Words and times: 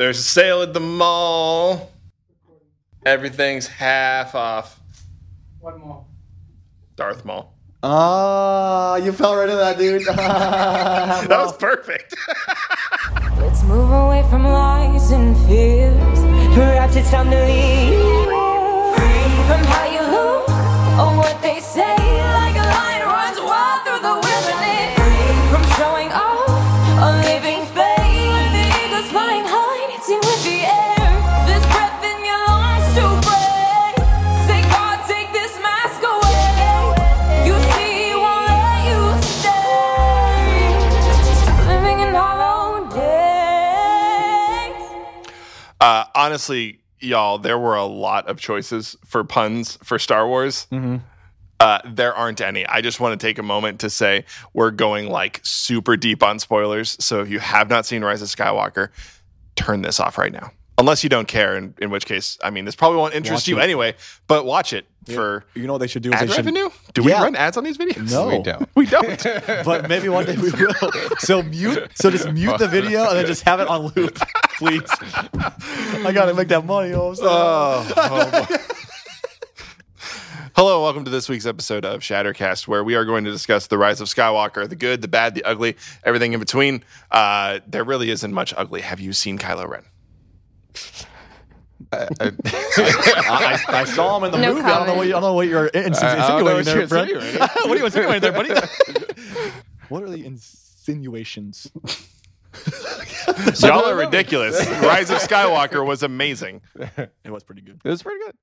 There's 0.00 0.18
a 0.18 0.22
sale 0.22 0.62
at 0.62 0.72
the 0.72 0.80
mall. 0.80 1.92
Everything's 3.04 3.66
half 3.66 4.34
off. 4.34 4.80
What 5.58 5.78
more? 5.78 6.06
Darth 6.96 7.22
Mall. 7.26 7.52
Ah, 7.82 8.96
you 8.96 9.12
fell 9.12 9.36
right 9.36 9.42
into 9.46 9.56
that, 9.56 9.76
dude. 9.76 10.00
That 10.06 11.28
was 11.28 11.54
perfect. 11.54 12.14
Let's 13.36 13.62
move 13.64 13.90
away 13.90 14.24
from 14.30 14.44
lies 14.44 15.10
and 15.10 15.36
fears. 15.46 16.20
Perhaps 16.54 16.96
it's 16.96 17.10
time 17.10 17.30
to 17.30 17.44
leave. 17.44 18.00
Free 18.96 19.28
from 19.48 19.62
how 19.68 19.84
you 19.84 20.00
look 20.16 20.48
or 20.98 21.14
what 21.18 21.42
they 21.42 21.60
say. 21.60 21.99
Honestly, 46.30 46.78
y'all, 47.00 47.38
there 47.38 47.58
were 47.58 47.74
a 47.74 47.84
lot 47.84 48.28
of 48.28 48.38
choices 48.38 48.96
for 49.04 49.24
puns 49.24 49.78
for 49.82 49.98
Star 49.98 50.28
Wars. 50.28 50.68
Uh, 51.58 51.78
there 51.84 52.14
aren't 52.14 52.40
any. 52.40 52.64
I 52.66 52.80
just 52.80 53.00
want 53.00 53.18
to 53.20 53.26
take 53.26 53.38
a 53.38 53.42
moment 53.42 53.80
to 53.80 53.90
say 53.90 54.24
we're 54.54 54.70
going 54.70 55.08
like 55.08 55.40
super 55.42 55.96
deep 55.96 56.22
on 56.22 56.38
spoilers. 56.38 56.96
So 57.00 57.20
if 57.20 57.28
you 57.28 57.38
have 57.40 57.68
not 57.68 57.84
seen 57.84 58.02
Rise 58.02 58.22
of 58.22 58.28
Skywalker, 58.28 58.90
turn 59.56 59.82
this 59.82 59.98
off 60.00 60.16
right 60.16 60.32
now. 60.32 60.52
Unless 60.78 61.02
you 61.02 61.10
don't 61.10 61.28
care, 61.28 61.56
in, 61.56 61.74
in 61.78 61.90
which 61.90 62.06
case, 62.06 62.38
I 62.42 62.48
mean, 62.50 62.64
this 62.64 62.76
probably 62.76 62.96
won't 62.98 63.12
interest 63.14 63.42
Watch 63.42 63.48
you 63.48 63.58
it. 63.58 63.62
anyway, 63.64 63.94
but 64.28 64.46
watch 64.46 64.72
it 64.72 64.86
for 65.06 65.44
You 65.54 65.66
know 65.66 65.72
what 65.74 65.78
they 65.78 65.86
should 65.86 66.02
do? 66.02 66.12
Ad 66.12 66.20
they 66.22 66.26
should, 66.28 66.36
revenue. 66.44 66.68
Do 66.94 67.02
we 67.02 67.10
Yeah. 67.12 67.22
run 67.22 67.34
ads 67.36 67.56
on 67.56 67.64
these 67.64 67.78
videos? 67.78 68.10
No, 68.10 68.26
We 68.28 68.42
don't. 68.42 68.68
We 68.76 68.86
don't. 68.86 69.24
but 69.64 69.88
maybe 69.88 70.08
one 70.08 70.26
day 70.26 70.36
we 70.36 70.50
will. 70.50 70.74
So 71.18 71.42
mute. 71.42 71.90
So 71.94 72.10
just 72.10 72.30
mute 72.32 72.58
the 72.58 72.68
video 72.68 73.08
and 73.08 73.16
then 73.18 73.26
just 73.26 73.42
have 73.44 73.60
it 73.60 73.68
on 73.68 73.92
loop, 73.96 74.16
please. 74.58 74.82
I 76.04 76.12
gotta 76.12 76.34
make 76.34 76.48
that 76.48 76.64
money. 76.64 76.88
You 76.88 76.94
know 76.94 77.08
what 77.08 77.22
I'm 77.22 77.86
saying? 77.86 77.96
Oh, 77.96 78.46
oh. 78.50 78.66
Hello, 80.56 80.82
welcome 80.82 81.04
to 81.04 81.10
this 81.10 81.28
week's 81.28 81.46
episode 81.46 81.84
of 81.86 82.00
Shattercast, 82.00 82.68
where 82.68 82.84
we 82.84 82.94
are 82.94 83.04
going 83.06 83.24
to 83.24 83.30
discuss 83.30 83.68
the 83.68 83.78
rise 83.78 84.00
of 84.02 84.08
Skywalker, 84.08 84.68
the 84.68 84.76
good, 84.76 85.00
the 85.00 85.08
bad, 85.08 85.34
the 85.34 85.42
ugly, 85.44 85.76
everything 86.04 86.34
in 86.34 86.40
between. 86.40 86.82
Uh, 87.10 87.60
there 87.66 87.84
really 87.84 88.10
isn't 88.10 88.34
much 88.34 88.52
ugly. 88.56 88.82
Have 88.82 89.00
you 89.00 89.12
seen 89.14 89.38
Kylo 89.38 89.66
Ren? 89.66 89.84
Uh, 91.92 92.06
uh, 92.20 92.30
I, 92.46 93.58
I, 93.68 93.80
I 93.80 93.84
saw 93.84 94.16
him 94.18 94.24
in 94.24 94.30
the 94.32 94.38
No 94.38 94.54
movie. 94.54 94.64
I 94.64 94.78
don't 94.78 94.86
know 94.86 94.94
what 94.94 95.06
you, 95.06 95.16
I 95.16 95.20
don't 95.20 95.22
know 95.30 95.34
what 95.34 95.48
you're 95.48 95.70
ins- 95.72 95.98
uh, 96.02 96.06
I 96.06 96.28
don't 96.28 96.44
know 96.44 96.56
insinuating 96.58 96.88
what 96.88 96.90
there, 96.90 97.08
you're 97.08 97.20
friend. 97.20 97.50
what 97.64 97.70
are 97.70 97.76
you 97.78 97.84
insinuating 97.86 98.20
there, 98.22 98.32
buddy? 98.32 98.50
what 99.88 100.02
are 100.02 100.10
the 100.10 100.24
insinuations? 100.24 101.70
Y'all 103.60 103.84
are 103.84 103.96
ridiculous. 103.96 104.66
rise 104.82 105.10
of 105.10 105.18
Skywalker 105.18 105.84
was 105.86 106.02
amazing. 106.02 106.60
It 107.24 107.30
was 107.30 107.44
pretty 107.44 107.62
good. 107.62 107.80
It 107.84 107.88
was 107.88 108.02
pretty 108.02 108.24
good. 108.24 108.36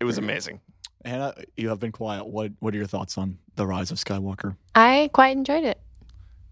It 0.00 0.04
was 0.04 0.18
amazing. 0.18 0.60
Hannah, 1.04 1.34
you 1.56 1.68
have 1.68 1.80
been 1.80 1.92
quiet. 1.92 2.26
What 2.26 2.52
What 2.60 2.74
are 2.74 2.76
your 2.76 2.86
thoughts 2.86 3.18
on 3.18 3.38
the 3.56 3.66
rise 3.66 3.90
of 3.90 3.98
Skywalker? 3.98 4.56
I 4.74 5.10
quite 5.12 5.36
enjoyed 5.36 5.64
it. 5.64 5.78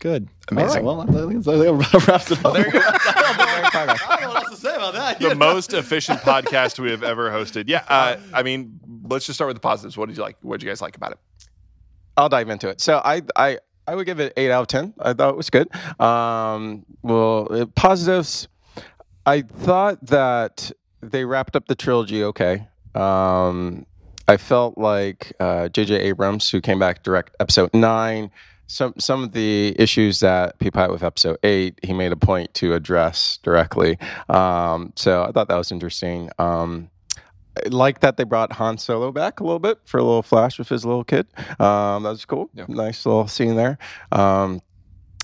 Good. 0.03 0.29
Amazing. 0.49 0.85
All 0.85 1.05
right, 1.05 1.07
well, 1.07 1.27
I 1.27 1.31
think 1.31 1.45
that 1.45 2.05
wraps 2.09 2.29
it 2.33 2.45
up. 2.45 2.57
Very 2.57 2.71
progress. 2.73 4.03
I 4.05 4.17
don't 4.17 4.21
know 4.23 4.29
what 4.31 4.37
else 4.43 4.51
to 4.51 4.57
say 4.57 4.75
about 4.75 4.95
that. 4.95 5.21
The 5.21 5.37
most 5.37 5.73
efficient 5.75 6.19
podcast 6.23 6.81
we 6.81 6.91
have 6.91 7.05
ever 7.05 7.31
hosted. 7.31 7.69
Yeah, 7.69 7.85
uh, 7.87 8.17
I 8.35 8.43
mean, 8.43 8.81
let's 9.05 9.27
just 9.27 9.37
start 9.37 9.47
with 9.47 9.55
the 9.55 9.61
positives. 9.61 9.97
What 9.97 10.09
did 10.09 10.17
you 10.17 10.25
like? 10.25 10.39
What 10.43 10.59
did 10.59 10.67
you 10.67 10.71
guys 10.73 10.83
like 10.83 10.97
about 10.97 11.13
it? 11.13 11.19
I'll 12.17 12.29
dive 12.29 12.49
into 12.49 12.69
it. 12.69 12.81
So 12.81 13.01
I 13.05 13.23
I 13.37 13.59
I 13.87 13.95
would 13.95 14.07
give 14.07 14.19
it 14.19 14.33
eight 14.37 14.51
out 14.51 14.63
of 14.63 14.67
ten. 14.67 14.93
I 14.99 15.13
thought 15.13 15.31
it 15.31 15.37
was 15.37 15.51
good. 15.51 15.69
Um, 16.01 16.85
well, 17.03 17.47
uh, 17.49 17.67
positives. 17.67 18.49
I 19.25 19.43
thought 19.43 20.05
that 20.07 20.73
they 21.01 21.25
wrapped 21.25 21.55
up 21.55 21.69
the 21.69 21.77
trilogy 21.77 22.25
okay. 22.25 22.67
Um, 22.97 23.87
I 24.27 24.37
felt 24.37 24.77
like 24.77 25.33
uh, 25.39 25.69
J.J. 25.69 25.95
Abrams, 25.95 26.51
who 26.51 26.61
came 26.61 26.81
back 26.81 26.97
to 26.97 27.03
direct 27.03 27.37
episode 27.39 27.73
nine, 27.73 28.33
some 28.67 28.95
some 28.99 29.23
of 29.23 29.33
the 29.33 29.75
issues 29.79 30.21
that 30.21 30.59
people 30.59 30.81
had 30.81 30.91
with 30.91 31.03
episode 31.03 31.39
eight, 31.43 31.79
he 31.83 31.93
made 31.93 32.13
a 32.13 32.17
point 32.17 32.55
to 32.55 32.75
address 32.75 33.39
directly. 33.43 33.99
Um, 34.29 34.93
so 34.97 35.25
I 35.25 35.33
thought 35.33 35.49
that 35.49 35.57
was 35.57 35.71
interesting. 35.73 36.31
Um, 36.39 36.89
I 37.57 37.69
like 37.69 38.01
that 38.01 38.17
they 38.17 38.25
brought 38.25 38.53
Han 38.53 38.79
Solo 38.79 39.13
back 39.13 39.41
a 39.41 39.45
little 39.45 39.59
bit 39.59 39.79
for 39.85 39.99
a 39.99 40.03
little 40.03 40.23
flash 40.23 40.59
with 40.59 40.71
his 40.71 40.87
little 40.87 41.05
kid. 41.05 41.27
Um, 41.61 42.03
that 42.05 42.11
was 42.11 42.25
cool. 42.25 42.49
Nice 42.67 43.05
little 43.05 43.29
scene 43.29 43.57
there. 43.57 43.77
Um, 44.11 44.63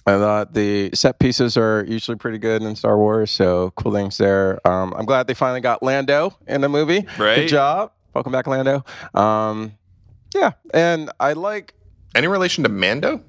I 0.06 0.16
thought 0.18 0.54
the 0.54 0.90
set 0.94 1.18
pieces 1.18 1.56
are 1.56 1.84
usually 1.86 2.16
pretty 2.16 2.38
good 2.38 2.62
in 2.62 2.76
Star 2.76 2.96
Wars, 2.98 3.30
so 3.30 3.72
cool 3.76 3.92
things 3.92 4.16
there. 4.18 4.58
Um, 4.66 4.94
I'm 4.94 5.04
glad 5.06 5.26
they 5.26 5.34
finally 5.34 5.60
got 5.60 5.82
Lando 5.82 6.36
in 6.46 6.60
the 6.60 6.68
movie. 6.68 7.06
Right. 7.18 7.36
Good 7.36 7.48
job. 7.48 7.92
Welcome 8.14 8.32
back, 8.32 8.46
Lando. 8.46 8.84
Um, 9.14 9.72
yeah, 10.34 10.52
and 10.72 11.10
I 11.20 11.34
like 11.34 11.74
Any 12.14 12.26
relation 12.26 12.64
to 12.64 12.70
Mando? 12.70 13.22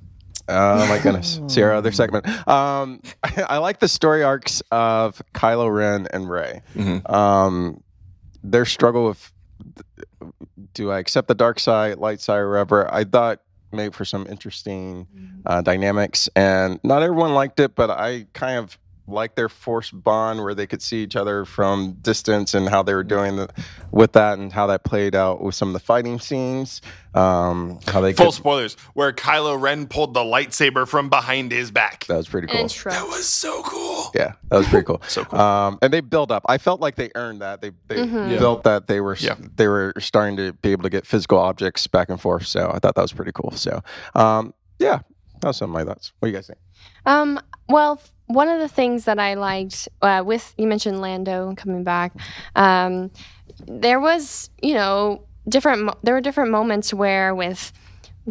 Oh 0.50 0.88
my 0.88 1.00
goodness, 1.00 1.40
Sierra, 1.48 1.78
other 1.78 1.92
segment. 1.92 2.28
Um, 2.48 3.02
I, 3.24 3.58
like 3.60 3.80
the 3.80 3.88
story 3.88 4.24
arcs 4.24 4.62
of 4.72 5.22
Kylo 5.34 5.74
Ren 5.74 6.08
and 6.12 6.30
Rey. 6.30 6.62
Um, 7.06 7.84
their 8.44 8.66
struggle 8.66 9.06
with 9.08 9.32
do 10.74 10.92
I 10.92 11.00
accept 11.00 11.28
the 11.28 11.36
dark 11.36 11.60
side, 11.60 11.98
light 11.98 12.22
side, 12.22 12.38
or 12.38 12.52
whatever. 12.52 12.94
I 12.94 13.04
thought 13.04 13.42
made 13.72 13.94
for 13.94 14.06
some 14.06 14.26
interesting 14.28 15.08
uh, 15.46 15.62
dynamics, 15.62 16.30
and 16.36 16.80
not 16.84 17.04
everyone 17.04 17.34
liked 17.34 17.60
it, 17.60 17.76
but 17.76 17.90
I 17.90 18.26
kind 18.34 18.58
of 18.58 18.78
liked 19.12 19.36
their 19.36 19.50
forced 19.50 20.02
bond 20.04 20.42
where 20.44 20.54
they 20.54 20.68
could 20.68 20.82
see 20.82 21.04
each 21.04 21.16
other 21.16 21.46
from 21.46 21.94
distance 22.02 22.54
and 22.54 22.70
how 22.70 22.84
they 22.84 22.94
were 22.94 23.04
doing 23.04 23.36
the, 23.38 23.50
with 23.92 24.14
that 24.14 24.38
and 24.40 24.52
how 24.54 24.68
that 24.68 24.84
played 24.84 25.16
out 25.16 25.42
with 25.42 25.56
some 25.56 25.70
of 25.70 25.74
the 25.74 25.80
fighting 25.80 26.20
scenes. 26.20 26.82
Um, 27.16 27.80
how 27.88 28.02
they 28.02 28.14
Full 28.14 28.28
could, 28.28 28.36
spoilers, 28.36 28.76
where 28.94 29.12
Kylo 29.12 29.60
Ren 29.60 29.88
pulled 29.88 30.14
the 30.14 30.20
lightsaber 30.20 30.88
from 30.88 31.10
behind 31.10 31.52
his 31.52 31.72
back. 31.72 32.06
that 32.06 32.16
was 32.18 32.28
pretty 32.30 32.48
cool. 32.48 32.60
And 32.62 32.70
Shrek. 32.70 33.02
was 33.08 33.28
so 33.28 33.64
cool. 33.64 34.12
Yeah, 34.14 34.34
that 34.50 34.58
was 34.58 34.68
pretty 34.68 34.86
cool. 34.86 35.02
So 35.08 35.26
cool. 35.26 35.40
Um, 35.40 35.80
and 35.82 35.92
they 35.92 36.02
built 36.02 36.30
up. 36.32 36.44
I 36.48 36.60
felt 36.60 36.82
like 36.82 36.96
they 36.96 37.10
earned 37.16 37.42
that. 37.42 37.62
They 37.62 37.72
they 37.88 38.06
built 38.06 38.64
that. 38.64 38.86
They 38.88 39.02
were 39.02 39.16
Yeah. 39.20 39.36
they 39.56 39.68
were 39.68 39.92
starting 40.00 40.38
to 40.38 40.54
be 40.54 40.72
able 40.72 40.84
to 40.84 40.90
get 40.90 41.08
physical 41.08 41.40
objects 41.40 41.88
back 41.88 42.10
and 42.10 42.22
forth. 42.22 42.46
So 42.46 42.70
I 42.72 42.78
thought 42.78 42.94
that 42.94 43.02
was 43.02 43.12
pretty 43.14 43.32
cool. 43.34 43.52
So 43.52 43.82
um, 44.14 44.54
yeah, 44.78 45.00
that 45.42 45.48
was 45.48 45.58
some 45.58 45.72
of 45.72 45.74
my 45.74 45.84
thoughts. 45.84 46.14
What 46.20 46.28
do 46.28 46.32
you 46.32 46.38
guys 46.38 46.46
think? 46.46 46.60
Um, 47.08 47.40
well, 47.68 47.94
f- 47.94 48.12
one 48.30 48.48
of 48.48 48.60
the 48.60 48.68
things 48.68 49.06
that 49.06 49.18
I 49.18 49.34
liked 49.34 49.90
uh, 50.04 50.22
with 50.24 50.54
you 50.56 50.68
mentioned 50.68 51.02
Lando 51.02 51.56
coming 51.58 51.84
back, 51.84 52.14
um, 52.56 53.10
there 53.66 54.00
was 54.00 54.52
you 54.62 54.76
know 54.76 55.24
different. 55.48 55.92
There 56.04 56.14
were 56.14 56.22
different 56.22 56.52
moments 56.52 56.94
where 56.94 57.34
with 57.34 57.74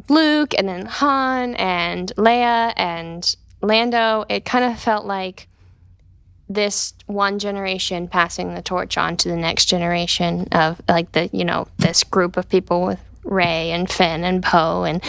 Luke 0.09 0.55
and 0.57 0.69
then 0.69 0.87
Han 0.87 1.57
and 1.57 2.13
Leia 2.17 2.73
and 2.77 3.37
Lando, 3.61 4.25
it 4.29 4.45
kind 4.45 4.65
of 4.65 4.79
felt 4.79 5.05
like 5.05 5.49
this 6.49 6.95
one 7.07 7.41
generation 7.41 8.07
passing 8.07 8.55
the 8.55 8.63
torch 8.63 8.97
on 8.97 9.17
to 9.19 9.29
the 9.29 9.37
next 9.37 9.67
generation 9.67 10.47
of 10.53 10.81
like 10.89 11.11
the 11.11 11.29
you 11.33 11.45
know 11.45 11.67
this 11.79 12.05
group 12.05 12.37
of 12.37 12.49
people 12.49 12.87
with 12.87 13.01
Rey 13.25 13.73
and 13.73 13.91
Finn 13.91 14.23
and 14.23 14.45
Poe 14.45 14.85
and 14.85 15.03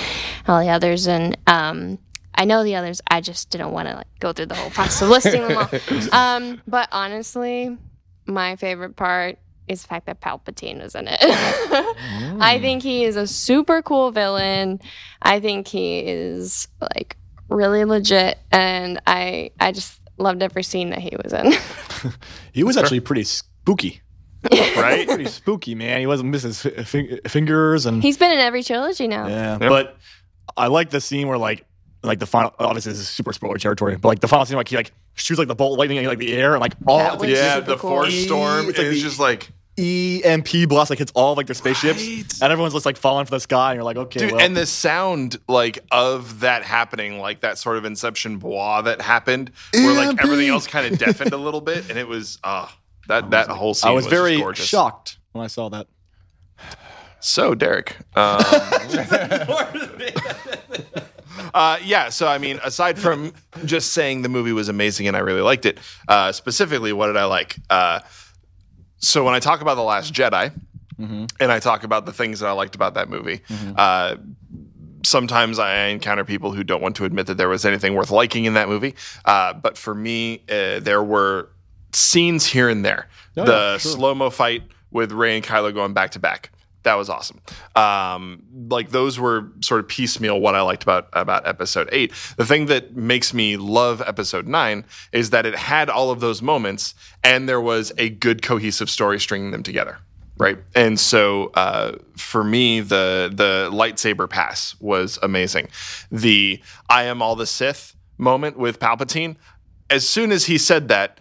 all 0.47 0.59
the 0.59 0.69
others 0.69 1.07
and 1.07 1.37
um, 1.45 1.99
I 2.39 2.45
know 2.45 2.63
the 2.63 2.75
others. 2.75 3.01
I 3.07 3.19
just 3.21 3.49
didn't 3.49 3.71
want 3.71 3.89
to 3.89 3.95
like 3.95 4.07
go 4.19 4.31
through 4.33 4.45
the 4.47 4.55
whole 4.55 4.69
process 4.69 5.01
of 5.01 5.09
listing 5.09 5.45
them 5.47 5.57
all. 5.57 5.69
Um, 6.13 6.61
but 6.67 6.87
honestly, 6.91 7.77
my 8.25 8.55
favorite 8.55 8.95
part 8.95 9.37
is 9.67 9.81
the 9.81 9.87
fact 9.89 10.05
that 10.05 10.21
Palpatine 10.21 10.81
was 10.81 10.95
in 10.95 11.07
it. 11.09 11.19
I 12.41 12.57
think 12.61 12.81
he 12.81 13.03
is 13.03 13.15
a 13.17 13.27
super 13.27 13.81
cool 13.81 14.11
villain. 14.11 14.79
I 15.21 15.39
think 15.41 15.67
he 15.67 15.99
is 15.99 16.67
like 16.81 17.17
really 17.49 17.83
legit, 17.85 18.37
and 18.51 19.01
I 19.05 19.51
I 19.59 19.71
just 19.73 19.99
loved 20.17 20.41
every 20.41 20.63
scene 20.63 20.91
that 20.91 20.99
he 20.99 21.15
was 21.21 21.33
in. 21.33 21.53
He 22.53 22.63
was 22.63 22.77
actually 22.77 23.01
pretty 23.01 23.25
spooky. 23.25 24.01
Right? 24.51 25.05
Pretty 25.07 25.25
spooky, 25.25 25.75
man. 25.75 25.99
He 25.99 26.07
wasn't 26.07 26.29
missing 26.29 26.49
his 26.51 26.61
fi- 26.61 26.83
fing- 26.83 27.19
fingers 27.27 27.85
and 27.85 28.01
He's 28.01 28.17
been 28.17 28.31
in 28.31 28.39
every 28.39 28.63
trilogy 28.63 29.07
now. 29.07 29.27
yeah. 29.27 29.57
But 29.57 29.97
I 30.55 30.67
like 30.67 30.89
the 30.89 31.01
scene 31.01 31.27
where 31.27 31.37
like 31.37 31.65
like 32.03 32.19
the 32.19 32.25
final. 32.25 32.53
Obviously, 32.59 32.91
this 32.91 33.01
is 33.01 33.09
super 33.09 33.33
spoiler 33.33 33.57
territory, 33.57 33.95
but 33.97 34.07
like 34.09 34.19
the 34.19 34.27
final 34.27 34.45
scene, 34.45 34.57
like 34.57 34.67
he 34.69 34.75
like 34.75 34.91
shoots 35.15 35.37
like 35.39 35.47
the 35.47 35.55
bolt 35.55 35.73
of 35.73 35.79
lightning 35.79 35.97
in 35.97 36.05
like 36.05 36.17
the 36.19 36.33
air 36.33 36.53
and 36.53 36.61
like 36.61 36.73
all 36.87 36.99
That 36.99 37.19
the 37.19 37.29
yeah, 37.29 37.59
the 37.59 37.75
cool. 37.77 37.89
Force 37.89 38.13
Storm 38.25 38.69
It's 38.69 38.77
like 38.77 38.87
is 38.87 38.95
the- 38.95 39.01
just 39.01 39.19
like 39.19 39.49
EMP 39.77 40.67
blast 40.67 40.89
like 40.89 40.99
hits 40.99 41.11
all 41.15 41.31
of 41.31 41.37
like 41.37 41.47
their 41.47 41.53
spaceships, 41.53 41.99
Right. 42.05 42.25
and 42.41 42.51
everyone's 42.51 42.73
just 42.73 42.85
like 42.85 42.97
falling 42.97 43.23
for 43.25 43.31
the 43.31 43.39
sky, 43.39 43.71
and 43.71 43.77
you're 43.77 43.85
like, 43.85 43.95
okay, 43.95 44.19
Dude, 44.19 44.31
well, 44.33 44.41
and 44.41 44.55
the 44.57 44.65
sound 44.65 45.37
like 45.47 45.79
of 45.91 46.41
that 46.41 46.63
happening, 46.63 47.19
like 47.19 47.39
that 47.41 47.57
sort 47.57 47.77
of 47.77 47.85
Inception 47.85 48.37
bois 48.39 48.81
that 48.81 48.99
happened, 49.01 49.51
where 49.73 49.93
like 49.93 50.21
everything 50.21 50.49
else 50.49 50.67
kind 50.67 50.91
of 50.91 50.99
deafened 50.99 51.31
a 51.31 51.37
little 51.37 51.61
bit, 51.61 51.89
and 51.89 51.97
it 51.97 52.09
was 52.09 52.39
ah 52.43 52.75
that 53.07 53.29
that 53.31 53.47
whole 53.47 53.73
scene 53.73 53.89
I 53.89 53.93
was, 53.93 54.03
just 54.05 54.09
very 54.13 54.37
gorgeous. 54.37 54.65
shocked 54.65 55.17
when 55.31 55.45
I 55.45 55.47
saw 55.47 55.69
that. 55.69 55.87
So 57.21 57.55
Derek, 57.55 57.95
um, 58.15 58.39
uh, 61.53 61.77
yeah. 61.83 62.09
So 62.09 62.27
I 62.27 62.37
mean, 62.37 62.59
aside 62.63 62.99
from 62.99 63.33
just 63.65 63.93
saying 63.93 64.21
the 64.21 64.29
movie 64.29 64.53
was 64.53 64.69
amazing 64.69 65.07
and 65.07 65.15
I 65.15 65.19
really 65.19 65.41
liked 65.41 65.65
it, 65.65 65.79
uh, 66.07 66.31
specifically, 66.31 66.93
what 66.93 67.07
did 67.07 67.17
I 67.17 67.25
like? 67.25 67.55
Uh, 67.69 67.99
so 68.97 69.23
when 69.23 69.33
I 69.33 69.39
talk 69.39 69.61
about 69.61 69.75
the 69.75 69.83
Last 69.83 70.13
Jedi, 70.13 70.51
and 71.39 71.51
I 71.51 71.59
talk 71.59 71.83
about 71.83 72.05
the 72.05 72.11
things 72.11 72.41
that 72.41 72.47
I 72.47 72.51
liked 72.51 72.75
about 72.75 72.95
that 72.95 73.09
movie, 73.09 73.41
uh, 73.77 74.17
sometimes 75.05 75.59
I 75.59 75.85
encounter 75.87 76.25
people 76.25 76.51
who 76.51 76.63
don't 76.63 76.81
want 76.81 76.95
to 76.97 77.05
admit 77.05 77.27
that 77.27 77.37
there 77.37 77.49
was 77.49 77.65
anything 77.65 77.95
worth 77.95 78.11
liking 78.11 78.45
in 78.45 78.55
that 78.55 78.67
movie. 78.67 78.95
Uh, 79.25 79.53
but 79.53 79.77
for 79.77 79.95
me, 79.95 80.43
uh, 80.49 80.79
there 80.79 81.03
were 81.03 81.49
scenes 81.93 82.45
here 82.45 82.69
and 82.69 82.83
there. 82.83 83.07
the 83.35 83.43
yeah, 83.43 83.77
sure. 83.77 83.91
slow 83.91 84.13
mo 84.13 84.29
fight 84.29 84.63
with 84.91 85.11
Rey 85.11 85.35
and 85.37 85.45
Kylo 85.45 85.73
going 85.73 85.93
back 85.93 86.11
to 86.11 86.19
back. 86.19 86.51
That 86.83 86.95
was 86.95 87.09
awesome. 87.09 87.41
Um, 87.75 88.43
like 88.69 88.89
those 88.89 89.19
were 89.19 89.51
sort 89.61 89.81
of 89.81 89.87
piecemeal 89.87 90.39
what 90.39 90.55
I 90.55 90.61
liked 90.61 90.83
about 90.83 91.09
about 91.13 91.47
episode 91.47 91.89
eight. 91.91 92.13
The 92.37 92.45
thing 92.45 92.67
that 92.67 92.95
makes 92.95 93.33
me 93.33 93.57
love 93.57 94.01
episode 94.01 94.47
nine 94.47 94.85
is 95.11 95.31
that 95.31 95.45
it 95.45 95.55
had 95.55 95.89
all 95.89 96.09
of 96.11 96.19
those 96.19 96.41
moments, 96.41 96.95
and 97.23 97.49
there 97.49 97.61
was 97.61 97.91
a 97.97 98.09
good 98.09 98.41
cohesive 98.41 98.89
story 98.89 99.19
stringing 99.19 99.51
them 99.51 99.63
together 99.63 99.99
right? 100.39 100.57
And 100.73 100.99
so 100.99 101.51
uh, 101.53 101.97
for 102.15 102.43
me, 102.43 102.79
the 102.79 103.29
the 103.31 103.69
lightsaber 103.71 104.27
pass 104.27 104.75
was 104.79 105.19
amazing. 105.21 105.67
The 106.11 106.61
"I 106.89 107.03
am 107.03 107.21
all 107.21 107.35
the 107.35 107.45
Sith" 107.45 107.95
moment 108.17 108.57
with 108.57 108.79
Palpatine. 108.79 109.35
As 109.89 110.07
soon 110.07 110.31
as 110.31 110.45
he 110.45 110.57
said 110.57 110.87
that, 110.87 111.19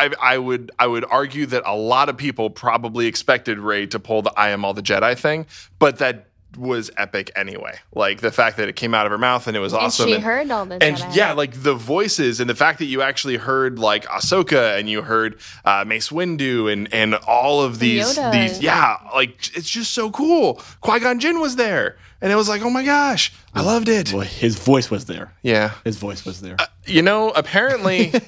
I, 0.00 0.34
I 0.34 0.38
would 0.38 0.70
I 0.78 0.86
would 0.86 1.04
argue 1.04 1.46
that 1.46 1.62
a 1.66 1.76
lot 1.76 2.08
of 2.08 2.16
people 2.16 2.50
probably 2.50 3.06
expected 3.06 3.58
Rey 3.58 3.86
to 3.88 3.98
pull 4.00 4.22
the 4.22 4.32
"I 4.36 4.50
am 4.50 4.64
all 4.64 4.74
the 4.74 4.82
Jedi" 4.82 5.16
thing, 5.18 5.46
but 5.78 5.98
that 5.98 6.26
was 6.58 6.90
epic 6.96 7.30
anyway. 7.36 7.78
Like 7.94 8.22
the 8.22 8.32
fact 8.32 8.56
that 8.56 8.68
it 8.68 8.74
came 8.74 8.92
out 8.92 9.06
of 9.06 9.12
her 9.12 9.18
mouth 9.18 9.46
and 9.46 9.56
it 9.56 9.60
was 9.60 9.72
And 9.72 9.82
awesome. 9.82 10.08
she 10.08 10.18
heard 10.18 10.50
all 10.50 10.66
the 10.66 10.82
and 10.82 10.96
Jedi. 10.96 11.14
yeah, 11.14 11.32
like 11.32 11.62
the 11.62 11.74
voices 11.74 12.40
and 12.40 12.50
the 12.50 12.56
fact 12.56 12.80
that 12.80 12.86
you 12.86 13.02
actually 13.02 13.36
heard 13.36 13.78
like 13.78 14.04
Ahsoka 14.06 14.76
and 14.76 14.90
you 14.90 15.02
heard 15.02 15.38
uh, 15.64 15.84
Mace 15.86 16.08
Windu 16.08 16.72
and 16.72 16.92
and 16.92 17.14
all 17.14 17.62
of 17.62 17.78
these 17.78 18.16
Yoda. 18.18 18.32
these 18.32 18.60
yeah, 18.60 18.96
like 19.14 19.56
it's 19.56 19.70
just 19.70 19.92
so 19.92 20.10
cool. 20.10 20.54
Qui 20.80 20.98
Gon 20.98 21.20
Jinn 21.20 21.38
was 21.40 21.54
there, 21.54 21.96
and 22.20 22.32
it 22.32 22.36
was 22.36 22.48
like, 22.48 22.62
oh 22.62 22.70
my 22.70 22.84
gosh, 22.84 23.32
I 23.54 23.62
loved 23.62 23.88
it. 23.88 24.12
Well, 24.12 24.22
his 24.22 24.56
voice 24.58 24.90
was 24.90 25.04
there. 25.04 25.32
Yeah, 25.42 25.74
His 25.84 25.98
voice 25.98 26.24
was 26.24 26.40
there. 26.40 26.56
you 26.84 27.02
know, 27.02 27.30
apparently. 27.30 28.12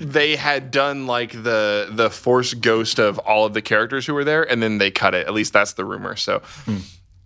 They 0.00 0.36
had 0.36 0.70
done 0.70 1.06
like 1.06 1.32
the 1.32 1.88
the 1.90 2.10
force 2.10 2.54
ghost 2.54 2.98
of 2.98 3.18
all 3.20 3.46
of 3.46 3.54
the 3.54 3.62
characters 3.62 4.06
who 4.06 4.14
were 4.14 4.24
there, 4.24 4.48
and 4.48 4.62
then 4.62 4.78
they 4.78 4.90
cut 4.90 5.14
it. 5.14 5.26
At 5.26 5.34
least 5.34 5.52
that's 5.52 5.74
the 5.74 5.84
rumor. 5.84 6.16
So, 6.16 6.42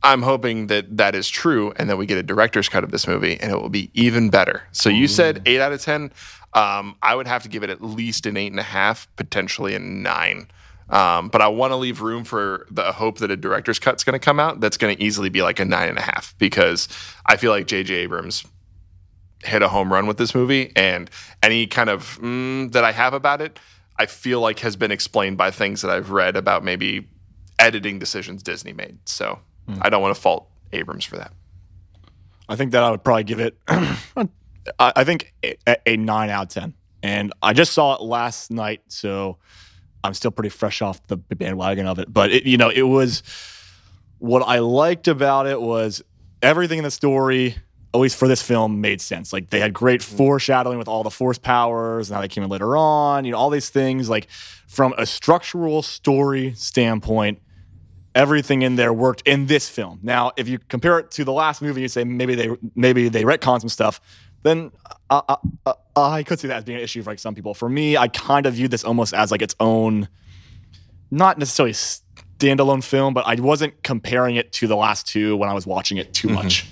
I'm 0.03 0.23
hoping 0.23 0.67
that 0.67 0.97
that 0.97 1.15
is 1.15 1.29
true, 1.29 1.73
and 1.77 1.89
that 1.89 1.97
we 1.97 2.07
get 2.07 2.19
a 2.19 2.23
director's 2.23 2.69
cut 2.69 2.83
of 2.85 2.91
this 2.91 3.07
movie, 3.07 3.39
and 3.41 3.53
it 3.53 3.61
will 3.61 3.69
be 3.69 3.91
even 3.95 4.31
better. 4.31 4.63
So 4.73 4.89
you 4.89 5.07
said 5.09 5.43
eight 5.47 5.61
out 5.61 5.73
of 5.73 5.81
ten. 5.81 6.13
Um, 6.55 6.97
I 7.03 7.15
would 7.15 7.27
have 7.27 7.43
to 7.45 7.49
give 7.49 7.63
it 7.63 7.71
at 7.71 7.83
least 7.83 8.27
an 8.27 8.37
eight 8.37 8.51
and 8.51 8.61
a 8.61 8.65
half, 8.65 9.09
potentially 9.17 9.75
a 9.75 9.79
nine. 9.79 10.49
Um, 10.91 11.29
but 11.29 11.41
I 11.41 11.49
want 11.49 11.71
to 11.73 11.77
leave 11.77 12.03
room 12.03 12.25
for 12.25 12.67
the 12.71 12.93
hope 12.93 13.19
that 13.19 13.31
a 13.31 13.37
director's 13.37 13.79
cut's 13.79 14.05
going 14.05 14.13
to 14.13 14.23
come 14.23 14.39
out 14.39 14.61
that's 14.61 14.77
going 14.77 14.95
to 14.95 15.03
easily 15.03 15.31
be 15.31 15.41
like 15.41 15.59
a 15.59 15.65
nine 15.65 15.89
and 15.89 15.99
a 15.99 16.03
half 16.03 16.35
because 16.39 16.89
I 17.25 17.37
feel 17.37 17.51
like 17.51 17.67
J.J. 17.67 17.95
Abrams 17.95 18.45
hit 19.45 19.63
a 19.63 19.69
home 19.69 19.93
run 19.93 20.07
with 20.07 20.19
this 20.19 20.35
movie, 20.35 20.73
and 20.77 21.11
any 21.43 21.67
kind 21.67 21.91
of 21.91 22.19
mm, 22.21 22.71
that 22.73 22.85
I 22.85 22.93
have 22.93 23.15
about 23.15 23.41
it, 23.41 23.59
I 23.99 24.07
feel 24.07 24.41
like 24.41 24.61
has 24.61 24.77
been 24.77 24.91
explained 24.91 25.37
by 25.37 25.51
things 25.51 25.83
that 25.83 25.91
I've 25.91 26.11
read 26.11 26.37
about 26.37 26.65
maybe 26.65 27.09
editing 27.59 27.99
decisions 27.99 28.43
Disney 28.43 28.73
made. 28.73 28.99
So 29.07 29.39
I 29.81 29.89
don't 29.91 30.03
want 30.03 30.15
to 30.15 30.21
fault 30.21 30.49
Abrams 30.73 31.05
for 31.05 31.17
that. 31.17 31.33
I 32.49 32.57
think 32.57 32.73
that 32.73 32.83
I 32.83 32.91
would 32.91 33.05
probably 33.05 33.25
give 33.25 33.41
it. 33.41 33.57
I, 33.69 34.29
I 34.79 35.05
think 35.05 35.33
a, 35.45 35.77
a 35.87 35.97
nine 35.97 36.31
out 36.31 36.43
of 36.45 36.49
ten. 36.49 36.75
And 37.03 37.33
I 37.43 37.53
just 37.53 37.73
saw 37.73 37.97
it 37.97 38.03
last 38.03 38.51
night, 38.51 38.83
so 38.89 39.39
I'm 40.05 40.15
still 40.15 40.31
pretty 40.31 40.51
fresh 40.51 40.83
off 40.83 41.05
the 41.09 41.17
bandwagon 41.17 41.87
of 41.87 41.99
it. 41.99 42.13
But 42.13 42.31
it, 42.31 42.45
you 42.45 42.57
know, 42.57 42.69
it 42.69 42.83
was 42.83 43.23
what 44.19 44.43
I 44.43 44.61
liked 44.61 45.09
about 45.09 45.47
it 45.47 45.61
was 45.61 46.03
everything 46.43 46.79
in 46.79 46.85
the 46.85 46.91
story. 46.91 47.57
At 47.95 48.01
least 48.01 48.17
for 48.17 48.27
this 48.27 48.41
film, 48.41 48.81
made 48.81 49.01
sense. 49.01 49.33
Like 49.33 49.51
they 49.51 49.61
had 49.61 49.75
great 49.75 50.03
foreshadowing 50.03 50.79
with 50.79 50.89
all 50.89 51.03
the 51.03 51.11
force 51.11 51.37
powers 51.39 52.09
and 52.09 52.15
how 52.15 52.23
they 52.23 52.29
came 52.29 52.43
in 52.43 52.49
later 52.49 52.77
on. 52.77 53.25
You 53.25 53.33
know, 53.33 53.39
all 53.39 53.51
these 53.51 53.69
things. 53.69 54.09
Like 54.09 54.29
from 54.67 54.95
a 54.97 55.05
structural 55.05 55.83
story 55.83 56.55
standpoint, 56.55 57.41
everything 58.15 58.63
in 58.63 58.77
there 58.77 58.93
worked 58.93 59.23
in 59.27 59.47
this 59.47 59.69
film. 59.69 60.01
Now, 60.03 60.33
if 60.37 60.49
you 60.49 60.59
compare 60.59 60.99
it 60.99 61.11
to 61.13 61.25
the 61.25 61.33
last 61.33 61.61
movie, 61.61 61.83
you 61.83 61.89
say 61.89 62.05
maybe 62.05 62.35
they 62.35 62.49
maybe 62.75 63.09
they 63.09 63.25
retcon 63.25 63.61
some 63.61 63.69
stuff. 63.69 64.01
Then 64.43 64.73
uh, 65.11 65.23
uh, 65.29 65.37
uh, 65.67 65.75
I 65.95 66.23
could 66.23 66.41
see 66.41 66.49
that 66.49 66.57
as 66.57 66.65
being 66.65 66.79
an 66.79 66.85
issue 66.85 67.03
for 67.03 67.11
like 67.11 67.19
some 67.19 67.35
people. 67.35 67.55
For 67.55 67.69
me, 67.69 67.97
I 67.97 68.09
kind 68.09 68.47
of 68.47 68.55
viewed 68.55 68.71
this 68.71 68.85
almost 68.85 69.15
as 69.15 69.31
like 69.31 69.43
its 69.43 69.55
own, 69.61 70.09
not 71.11 71.39
necessarily 71.39 71.75
standalone 72.39 72.83
film, 72.83 73.15
but 73.15 73.27
I 73.27 73.35
wasn't 73.37 73.83
comparing 73.83 74.37
it 74.37 74.53
to 74.55 74.67
the 74.67 74.77
last 74.77 75.07
two 75.07 75.37
when 75.37 75.49
I 75.49 75.55
was 75.55 75.67
watching 75.67 75.99
it 75.99 76.13
too 76.13 76.29
much. 76.29 76.67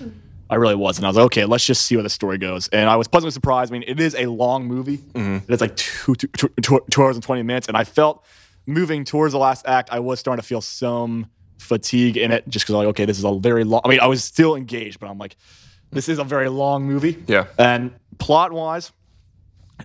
I 0.51 0.55
really 0.55 0.75
was, 0.75 0.97
and 0.97 1.05
I 1.05 1.09
was 1.09 1.15
like, 1.15 1.27
okay, 1.27 1.45
let's 1.45 1.65
just 1.65 1.85
see 1.85 1.95
where 1.95 2.03
the 2.03 2.09
story 2.09 2.37
goes. 2.37 2.67
And 2.67 2.89
I 2.89 2.97
was 2.97 3.07
pleasantly 3.07 3.31
surprised. 3.31 3.71
I 3.71 3.79
mean, 3.79 3.85
it 3.87 4.01
is 4.01 4.15
a 4.15 4.25
long 4.25 4.67
movie. 4.67 4.97
Mm-hmm. 4.97 5.51
It's 5.51 5.61
like 5.61 5.77
two, 5.77 6.13
two, 6.15 6.27
two, 6.61 6.81
two, 6.91 7.01
hours 7.01 7.15
and 7.15 7.23
twenty 7.23 7.41
minutes, 7.41 7.69
and 7.69 7.77
I 7.77 7.85
felt 7.85 8.25
moving 8.65 9.05
towards 9.05 9.31
the 9.31 9.39
last 9.39 9.65
act, 9.65 9.89
I 9.91 9.99
was 9.99 10.19
starting 10.19 10.41
to 10.41 10.47
feel 10.47 10.59
some 10.59 11.27
fatigue 11.57 12.17
in 12.17 12.31
it, 12.33 12.47
just 12.49 12.65
because 12.65 12.75
like, 12.75 12.87
okay, 12.89 13.05
this 13.05 13.17
is 13.17 13.23
a 13.23 13.33
very 13.33 13.63
long. 13.63 13.81
I 13.85 13.87
mean, 13.87 14.01
I 14.01 14.07
was 14.07 14.25
still 14.25 14.55
engaged, 14.55 14.99
but 14.99 15.09
I'm 15.09 15.17
like, 15.17 15.37
this 15.89 16.09
is 16.09 16.19
a 16.19 16.23
very 16.25 16.49
long 16.49 16.83
movie. 16.83 17.23
Yeah. 17.27 17.45
And 17.57 17.93
plot 18.17 18.51
wise, 18.51 18.91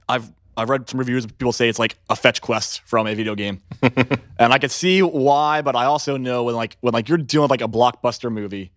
I've 0.09 0.33
I've 0.57 0.69
read 0.69 0.89
some 0.89 0.99
reviews. 0.99 1.27
People 1.27 1.53
say 1.53 1.69
it's 1.69 1.79
like 1.79 1.97
a 2.09 2.17
fetch 2.17 2.41
quest 2.41 2.81
from 2.81 3.07
a 3.07 3.15
video 3.15 3.35
game, 3.35 3.61
and 3.83 4.53
I 4.53 4.59
can 4.59 4.71
see 4.71 5.01
why. 5.01 5.63
But 5.63 5.77
I 5.77 5.85
also 5.85 6.17
know 6.17 6.45
when 6.45 6.55
like 6.55 6.77
when 6.81 6.93
like 6.93 7.09
you're 7.09 7.19
doing 7.19 7.49
like 7.49 7.61
a 7.61 7.69
blockbuster 7.69 8.33
movie, 8.33 8.73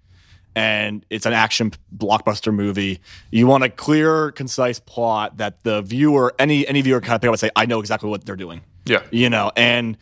and 0.60 1.06
it's 1.10 1.26
an 1.26 1.32
action 1.32 1.72
blockbuster 1.96 2.54
movie, 2.54 3.00
you 3.32 3.48
want 3.48 3.64
a 3.64 3.70
clear, 3.70 4.32
concise 4.32 4.78
plot 4.80 5.38
that 5.38 5.64
the 5.64 5.82
viewer, 5.82 6.36
any 6.38 6.68
any 6.68 6.82
viewer, 6.82 7.00
kind 7.00 7.14
of 7.16 7.22
pick 7.22 7.30
up 7.30 7.34
and 7.34 7.40
say, 7.40 7.50
I 7.56 7.66
know 7.66 7.80
exactly 7.80 8.10
what 8.10 8.26
they're 8.26 8.36
doing. 8.36 8.60
Yeah. 8.86 9.04
You 9.12 9.30
know, 9.30 9.52
and 9.56 9.98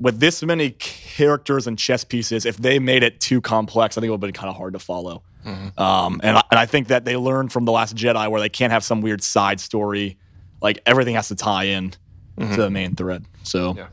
with 0.00 0.18
this 0.18 0.42
many 0.42 0.70
characters 0.70 1.66
and 1.68 1.78
chess 1.78 2.02
pieces, 2.02 2.44
if 2.44 2.56
they 2.56 2.78
made 2.80 3.02
it 3.04 3.20
too 3.20 3.40
complex, 3.40 3.96
I 3.96 4.00
think 4.00 4.08
it 4.08 4.10
would 4.10 4.16
have 4.16 4.20
been 4.20 4.32
kind 4.32 4.48
of 4.50 4.56
hard 4.56 4.72
to 4.72 4.78
follow. 4.80 5.22
Um, 5.46 6.20
and, 6.22 6.36
I, 6.36 6.42
and 6.50 6.58
I 6.58 6.66
think 6.66 6.88
that 6.88 7.04
they 7.04 7.16
learned 7.16 7.52
from 7.52 7.64
The 7.64 7.72
Last 7.72 7.94
Jedi 7.96 8.30
where 8.30 8.40
they 8.40 8.48
can't 8.48 8.72
have 8.72 8.82
some 8.84 9.00
weird 9.00 9.22
side 9.22 9.60
story. 9.60 10.18
Like 10.60 10.80
everything 10.86 11.14
has 11.14 11.28
to 11.28 11.34
tie 11.36 11.64
in 11.64 11.92
to 12.38 12.56
the 12.56 12.70
main 12.70 12.94
thread. 12.96 13.24
So 13.44 13.74
Yeah. 13.76 13.86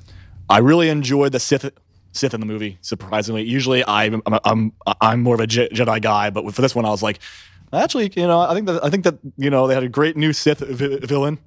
I 0.50 0.60
really 0.60 0.90
enjoyed 0.90 1.32
the 1.34 1.40
Sith. 1.40 1.70
Sith 2.18 2.34
in 2.34 2.40
the 2.40 2.46
movie, 2.46 2.78
surprisingly. 2.82 3.44
Usually, 3.44 3.84
I'm 3.88 4.22
I'm 4.26 4.40
I'm, 4.44 4.74
I'm 5.02 5.22
more 5.22 5.36
of 5.36 5.42
a 5.42 5.48
Je- 5.48 5.70
Jedi 5.70 6.02
guy, 6.02 6.30
but 6.30 6.54
for 6.54 6.62
this 6.62 6.76
one, 6.76 6.86
I 6.86 6.90
was 6.90 7.02
like, 7.04 7.20
actually, 7.72 8.12
you 8.16 8.28
know, 8.28 8.40
I 8.42 8.54
think 8.54 8.68
that 8.68 8.84
I 8.84 8.90
think 8.90 9.04
that 9.06 9.18
you 9.38 9.50
know 9.50 9.68
they 9.68 9.74
had 9.74 9.84
a 9.84 9.90
great 9.90 10.18
new 10.18 10.34
Sith 10.34 10.60
vi- 10.60 10.98
villain, 11.06 11.38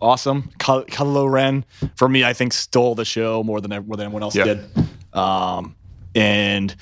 awesome. 0.00 0.50
Kylo 0.58 1.30
Ren, 1.30 1.64
for 1.96 2.08
me, 2.08 2.24
I 2.24 2.32
think 2.32 2.52
stole 2.52 2.94
the 2.94 3.04
show 3.04 3.42
more 3.42 3.60
than 3.60 3.70
more 3.86 3.96
than 3.96 4.06
anyone 4.06 4.22
else 4.22 4.34
Yeah. 4.36 4.44
did. 4.44 4.60
Um, 5.12 5.74
and 6.14 6.74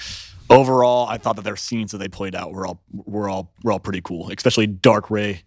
overall, 0.50 1.06
I 1.08 1.18
thought 1.18 1.36
that 1.36 1.42
their 1.44 1.56
scenes 1.56 1.92
that 1.92 1.98
they 1.98 2.08
played 2.08 2.34
out 2.34 2.52
were 2.52 2.66
all 2.66 2.80
were 2.92 3.28
all 3.28 3.52
were 3.62 3.72
all 3.72 3.80
pretty 3.80 4.00
cool, 4.00 4.30
especially 4.30 4.66
Dark 4.66 5.10
Rey. 5.10 5.42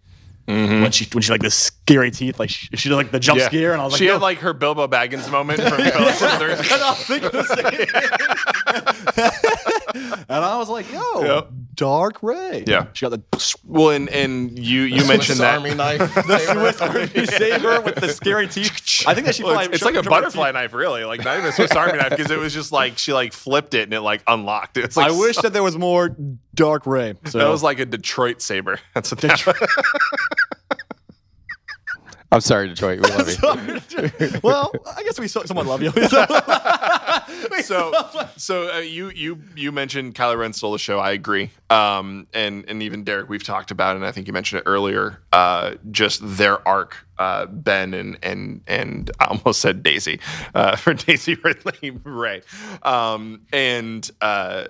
Mm-hmm. 0.48 0.82
When 0.82 0.90
she 0.90 1.06
when 1.12 1.22
she 1.22 1.30
like 1.30 1.40
the 1.42 1.50
scary 1.52 2.10
teeth, 2.10 2.40
like 2.40 2.50
she, 2.50 2.68
she 2.76 2.88
did 2.88 2.96
like 2.96 3.12
the 3.12 3.20
jump 3.20 3.38
Yeah. 3.38 3.46
scare, 3.46 3.72
and 3.72 3.80
I 3.80 3.84
was 3.84 3.92
like, 3.92 3.98
she 4.00 4.06
"Yo, 4.06 4.14
had 4.14 4.22
like 4.22 4.38
her 4.38 4.52
Bilbo 4.52 4.88
Baggins 4.88 5.30
moment 5.30 5.60
from 5.62 5.70
Fellowship 5.78 6.32
of 6.32 6.38
the 6.40 6.46
Ring. 6.46 6.58
I 6.58 6.90
was 6.90 7.06
thinking 7.06 7.30
the 7.30 7.44
same. 7.44 8.51
and 9.94 10.30
I 10.30 10.56
was 10.58 10.68
like, 10.68 10.90
yo, 10.92 11.22
Yep. 11.22 11.48
Dark 11.74 12.22
Rey. 12.22 12.64
Yeah. 12.66 12.86
She 12.92 13.08
got 13.08 13.10
the, 13.10 13.54
Well, 13.64 13.90
and 13.90 14.08
and 14.10 14.58
you 14.58 14.82
you 14.82 15.06
mentioned 15.06 15.40
that 15.40 15.58
Army 15.58 15.74
knife. 15.74 15.98
the 16.14 16.38
Swiss 16.38 16.80
Army 16.80 17.26
saber 17.26 17.80
with 17.80 17.96
the 17.96 18.08
scary 18.08 18.46
teeth. 18.46 19.04
I 19.06 19.14
think 19.14 19.26
that 19.26 19.34
she 19.34 19.42
Well, 19.42 19.54
probably 19.54 19.74
it's, 19.74 19.76
it's 19.76 19.84
like 19.84 19.94
a 19.94 19.98
showed 19.98 20.04
her 20.04 20.10
butterfly 20.10 20.52
knife, 20.52 20.74
really. 20.74 21.04
Like 21.04 21.24
not 21.24 21.38
even 21.38 21.48
a 21.48 21.52
Swiss 21.52 21.72
Army 21.72 21.98
knife, 21.98 22.10
because 22.10 22.30
it 22.30 22.38
was 22.38 22.52
just 22.52 22.72
like 22.72 22.98
she 22.98 23.12
like 23.12 23.32
flipped 23.32 23.74
it 23.74 23.84
and 23.84 23.94
it 23.94 24.00
like 24.00 24.22
unlocked. 24.26 24.76
It's 24.76 24.96
like 24.96 25.10
I 25.10 25.18
wish 25.18 25.36
that 25.38 25.52
there 25.52 25.62
was 25.62 25.76
more 25.76 26.14
Dark 26.54 26.86
Rey. 26.86 27.14
So 27.26 27.38
that 27.38 27.48
was 27.48 27.62
like 27.62 27.78
a 27.78 27.86
Detroit 27.86 28.42
saber. 28.42 28.78
That's 28.94 29.10
what 29.10 29.20
that 29.22 29.46
was. 29.46 29.56
I'm 32.32 32.40
sorry, 32.40 32.66
Detroit. 32.68 33.00
We 33.00 33.10
love 33.10 33.28
you. 33.92 34.40
well, 34.42 34.72
I 34.96 35.02
guess 35.02 35.20
we 35.20 35.28
so- 35.28 35.44
somewhat 35.44 35.66
love 35.66 35.82
you. 35.82 35.90
so 37.62 37.92
so 38.36 38.74
uh, 38.74 38.78
you 38.78 39.10
you 39.10 39.38
you 39.54 39.70
mentioned 39.70 40.14
Kylo 40.14 40.38
Ren 40.38 40.54
stole 40.54 40.72
the 40.72 40.78
show. 40.78 40.98
I 40.98 41.12
agree. 41.12 41.50
Um, 41.68 42.26
and 42.32 42.64
and 42.68 42.82
even 42.82 43.04
Derek, 43.04 43.28
we've 43.28 43.44
talked 43.44 43.70
about, 43.70 43.94
it, 43.94 43.98
and 43.98 44.06
I 44.06 44.12
think 44.12 44.26
you 44.26 44.32
mentioned 44.32 44.60
it 44.60 44.64
earlier. 44.66 45.20
Uh, 45.32 45.74
just 45.90 46.20
their 46.22 46.66
arc, 46.66 46.96
uh, 47.18 47.46
Ben 47.46 47.92
and 47.92 48.18
and 48.22 48.62
and 48.66 49.10
I 49.20 49.26
almost 49.26 49.60
said 49.60 49.82
Daisy 49.82 50.18
uh, 50.54 50.76
for 50.76 50.94
Daisy 50.94 51.34
Ridley 51.34 51.90
Rey, 51.90 52.40
um, 52.82 53.42
and 53.52 54.10
uh, 54.22 54.68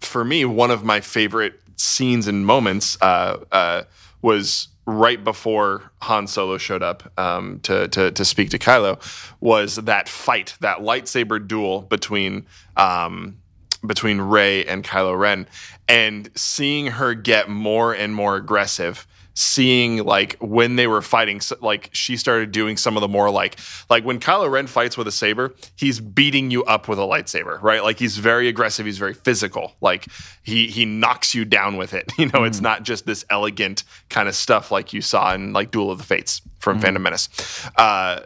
for 0.00 0.24
me, 0.24 0.44
one 0.44 0.72
of 0.72 0.82
my 0.84 1.00
favorite 1.00 1.60
scenes 1.76 2.26
and 2.26 2.44
moments 2.44 2.98
uh, 3.00 3.38
uh, 3.52 3.82
was 4.20 4.68
right 4.86 5.22
before 5.22 5.90
Han 6.02 6.26
Solo 6.26 6.58
showed 6.58 6.82
up 6.82 7.10
um, 7.18 7.60
to, 7.60 7.88
to 7.88 8.10
to 8.10 8.24
speak 8.24 8.50
to 8.50 8.58
Kylo 8.58 9.00
was 9.40 9.76
that 9.76 10.08
fight, 10.08 10.56
that 10.60 10.78
lightsaber 10.78 11.46
duel 11.46 11.82
between 11.82 12.46
um, 12.76 13.38
between 13.86 14.20
Rey 14.20 14.64
and 14.64 14.84
Kylo 14.84 15.18
Ren, 15.18 15.46
and 15.88 16.30
seeing 16.34 16.88
her 16.88 17.14
get 17.14 17.48
more 17.48 17.92
and 17.92 18.14
more 18.14 18.36
aggressive. 18.36 19.06
Seeing 19.34 20.04
like 20.04 20.36
when 20.40 20.76
they 20.76 20.86
were 20.86 21.02
fighting, 21.02 21.40
like 21.60 21.90
she 21.92 22.16
started 22.16 22.52
doing 22.52 22.76
some 22.76 22.96
of 22.96 23.00
the 23.00 23.08
more 23.08 23.30
like 23.30 23.58
like 23.90 24.04
when 24.04 24.20
Kylo 24.20 24.50
Ren 24.50 24.66
fights 24.66 24.96
with 24.96 25.08
a 25.08 25.12
saber, 25.12 25.54
he's 25.76 26.00
beating 26.00 26.50
you 26.50 26.64
up 26.64 26.86
with 26.88 26.98
a 26.98 27.02
lightsaber, 27.02 27.60
right? 27.60 27.82
Like 27.82 27.98
he's 27.98 28.16
very 28.16 28.48
aggressive, 28.48 28.86
he's 28.86 28.98
very 28.98 29.14
physical. 29.14 29.74
Like 29.80 30.06
he 30.42 30.68
he 30.68 30.84
knocks 30.84 31.34
you 31.34 31.44
down 31.44 31.76
with 31.76 31.92
it. 31.94 32.12
You 32.24 32.30
know, 32.30 32.44
it's 32.44 32.60
not 32.60 32.84
just 32.84 33.04
this 33.04 33.24
elegant 33.28 33.82
kind 34.08 34.28
of 34.28 34.34
stuff 34.34 34.70
like 34.70 34.92
you 34.94 35.02
saw 35.02 35.34
in 35.34 35.52
like 35.52 35.70
Duel 35.72 35.90
of 35.90 35.98
the 35.98 36.04
Fates 36.04 36.40
from 36.58 36.80
Phantom 36.80 37.02
Menace. 37.02 37.28
Uh, 37.76 38.20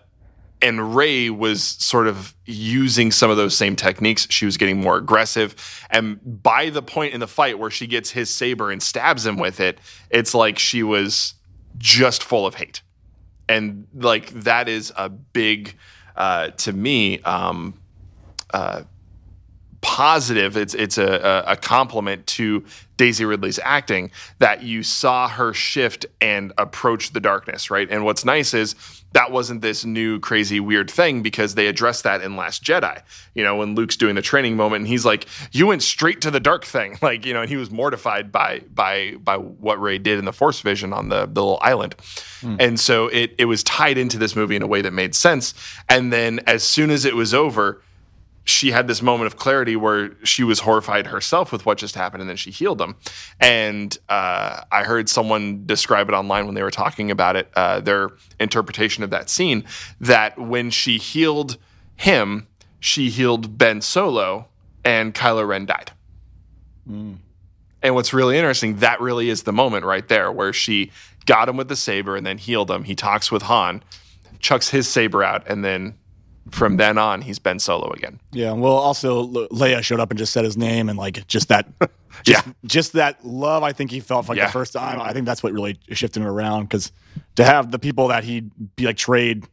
and 0.61 0.95
Rey 0.95 1.31
was 1.31 1.63
sort 1.63 2.09
of 2.09 2.35
using 2.45 3.13
some 3.13 3.31
of 3.31 3.37
those 3.37 3.57
same 3.57 3.77
techniques. 3.77 4.27
She 4.31 4.45
was 4.45 4.57
getting 4.57 4.81
more 4.81 4.97
aggressive. 4.97 5.55
And 5.91 6.19
by 6.43 6.71
the 6.71 6.83
point 6.83 7.15
in 7.15 7.21
the 7.21 7.29
fight 7.29 7.59
where 7.59 7.71
she 7.71 7.87
gets 7.87 8.11
his 8.11 8.35
saber 8.35 8.71
and 8.71 8.83
stabs 8.83 9.25
him 9.25 9.37
with 9.37 9.61
it, 9.61 9.79
it's 10.11 10.35
like 10.35 10.59
she 10.59 10.83
was 10.83 11.35
just 11.77 12.25
full 12.25 12.47
of 12.47 12.57
hate. 12.57 12.83
And 13.49 13.87
like 13.95 14.31
that 14.31 14.69
is 14.69 14.93
a 14.97 15.09
big, 15.09 15.77
uh, 16.17 16.49
to 16.49 16.73
me, 16.73 17.21
um, 17.23 17.81
uh, 18.53 18.83
positive. 19.81 20.57
It's 20.57 20.75
it's 20.75 20.99
a, 20.99 21.45
a 21.47 21.57
compliment 21.57 22.27
to 22.29 22.65
Daisy 22.97 23.25
Ridley's 23.25 23.61
acting 23.63 24.11
that 24.41 24.63
you 24.63 24.83
saw 24.83 25.29
her 25.29 25.55
shift 25.55 26.05
and 26.21 26.53
approach 26.59 27.13
the 27.13 27.21
darkness, 27.21 27.71
right? 27.71 27.89
And 27.89 28.05
what's 28.05 28.25
nice 28.25 28.55
is 28.55 28.75
that 29.13 29.31
wasn't 29.31 29.63
this 29.63 29.85
new 29.85 30.19
crazy 30.19 30.59
weird 30.61 30.91
thing 30.91 31.23
because 31.23 31.55
they 31.55 31.69
addressed 31.69 32.03
that 32.05 32.23
in 32.23 32.37
Last 32.37 32.63
Jedi. 32.63 33.01
You 33.35 33.45
know, 33.45 33.57
when 33.57 33.75
Luke's 33.77 33.97
doing 33.97 34.17
the 34.17 34.23
training 34.23 34.57
moment 34.57 34.81
and 34.81 34.89
he's 34.89 35.05
like, 35.05 35.27
"You 35.53 35.69
went 35.69 35.83
straight 35.83 36.21
to 36.23 36.31
the 36.31 36.41
dark 36.41 36.65
thing," 36.65 36.99
like 37.03 37.25
you 37.25 37.33
know, 37.33 37.43
and 37.43 37.49
he 37.49 37.57
was 37.57 37.71
mortified 37.71 38.33
by 38.33 38.63
by 38.75 39.15
by 39.23 39.37
what 39.37 39.81
Rey 39.81 39.99
did 39.99 40.19
in 40.19 40.25
the 40.25 40.33
Force 40.33 40.61
Vision 40.61 40.93
on 40.93 41.09
the 41.09 41.21
the 41.21 41.41
little 41.41 41.61
island. 41.63 41.95
Hmm. 42.41 42.57
And 42.59 42.81
so 42.81 43.07
it 43.07 43.35
it 43.39 43.45
was 43.45 43.63
tied 43.63 43.97
into 43.97 44.19
this 44.19 44.35
movie 44.35 44.57
in 44.57 44.63
a 44.63 44.67
way 44.67 44.83
that 44.83 44.93
made 44.93 45.15
sense. 45.15 45.55
And 45.89 46.13
then 46.13 46.41
as 46.47 46.65
soon 46.65 46.91
as 46.91 47.05
it 47.05 47.15
was 47.15 47.33
over 47.33 47.81
she 48.49 48.71
had 48.71 48.89
this 48.89 49.03
moment 49.03 49.27
of 49.27 49.37
clarity 49.37 49.77
where 49.77 50.13
she 50.25 50.43
was 50.43 50.61
horrified 50.61 51.09
herself 51.09 51.53
with 51.53 51.67
what 51.67 51.77
just 51.77 51.95
happened 51.95 52.23
and 52.23 52.31
then 52.31 52.37
she 52.37 52.51
healed 52.51 52.79
them. 52.79 52.97
And 53.41 53.97
uh, 54.09 54.63
i 54.73 54.85
heard 54.85 55.09
someone 55.09 55.67
describe 55.67 56.09
it 56.09 56.15
online 56.15 56.47
when 56.47 56.55
they 56.55 56.63
were 56.63 56.71
talking 56.71 57.11
about 57.11 57.37
it 57.37 57.51
uh, 57.57 57.81
their 57.81 58.11
interpretation 58.41 59.05
of 59.05 59.11
that 59.11 59.29
scene 59.29 59.65
that 60.01 60.39
when 60.39 60.71
she 60.71 60.97
healed 60.97 61.59
him 61.97 62.47
she 62.81 63.11
healed 63.11 63.59
ben 63.59 63.81
solo 63.81 64.49
and 64.85 65.15
kylo 65.15 65.47
ren 65.47 65.67
died. 65.67 65.93
And 67.83 67.95
what's 67.95 68.15
really 68.15 68.39
interesting 68.39 68.77
that 68.77 69.01
really 69.01 69.29
is 69.29 69.43
the 69.43 69.53
moment 69.53 69.85
right 69.85 70.09
there 70.09 70.33
where 70.33 70.55
she 70.55 70.91
got 71.27 71.49
him 71.49 71.59
with 71.59 71.69
the 71.69 71.77
saber 71.77 72.17
and 72.17 72.25
then 72.25 72.39
healed 72.39 72.71
him. 72.71 72.85
He 72.85 72.95
talks 72.95 73.31
with 73.31 73.43
han 73.43 73.83
chucks 74.41 74.71
his 74.71 74.89
saber 74.89 75.23
out 75.23 75.47
and 75.49 75.65
then 75.65 75.99
from 76.51 76.77
then 76.77 76.99
on 76.99 77.21
he's 77.23 77.39
ben 77.39 77.59
solo 77.59 77.91
again 77.93 78.19
Yeah, 78.33 78.53
well, 78.53 78.73
also 78.73 79.21
Le- 79.21 79.49
Leia 79.49 79.83
showed 79.83 80.01
up 80.01 80.11
and 80.11 80.19
just 80.19 80.33
said 80.33 80.45
his 80.45 80.57
name, 80.57 80.89
and 80.89 80.99
like 80.99 81.27
just 81.27 81.49
that, 81.49 81.67
just, 82.23 82.47
Yeah. 82.47 82.53
just 82.65 82.93
that 82.95 83.25
love 83.25 83.63
I 83.63 83.73
think 83.73 83.91
he 83.91 84.01
felt 84.01 84.27
for 84.27 84.33
like 84.33 84.39
Yeah. 84.39 84.47
the 84.47 84.53
first 84.53 84.73
time. 84.73 85.01
I 85.01 85.13
think 85.13 85.27
that's 85.27 85.43
what 85.43 85.53
really 85.53 85.79
shifted 85.91 86.21
him 86.23 86.27
around 86.29 86.65
because 86.65 86.91
to 87.37 87.45
have 87.45 87.71
the 87.71 87.79
people 87.79 88.09
that 88.09 88.25
he'd 88.25 88.51
be 88.77 88.85
like 88.87 88.97
trade 88.97 89.45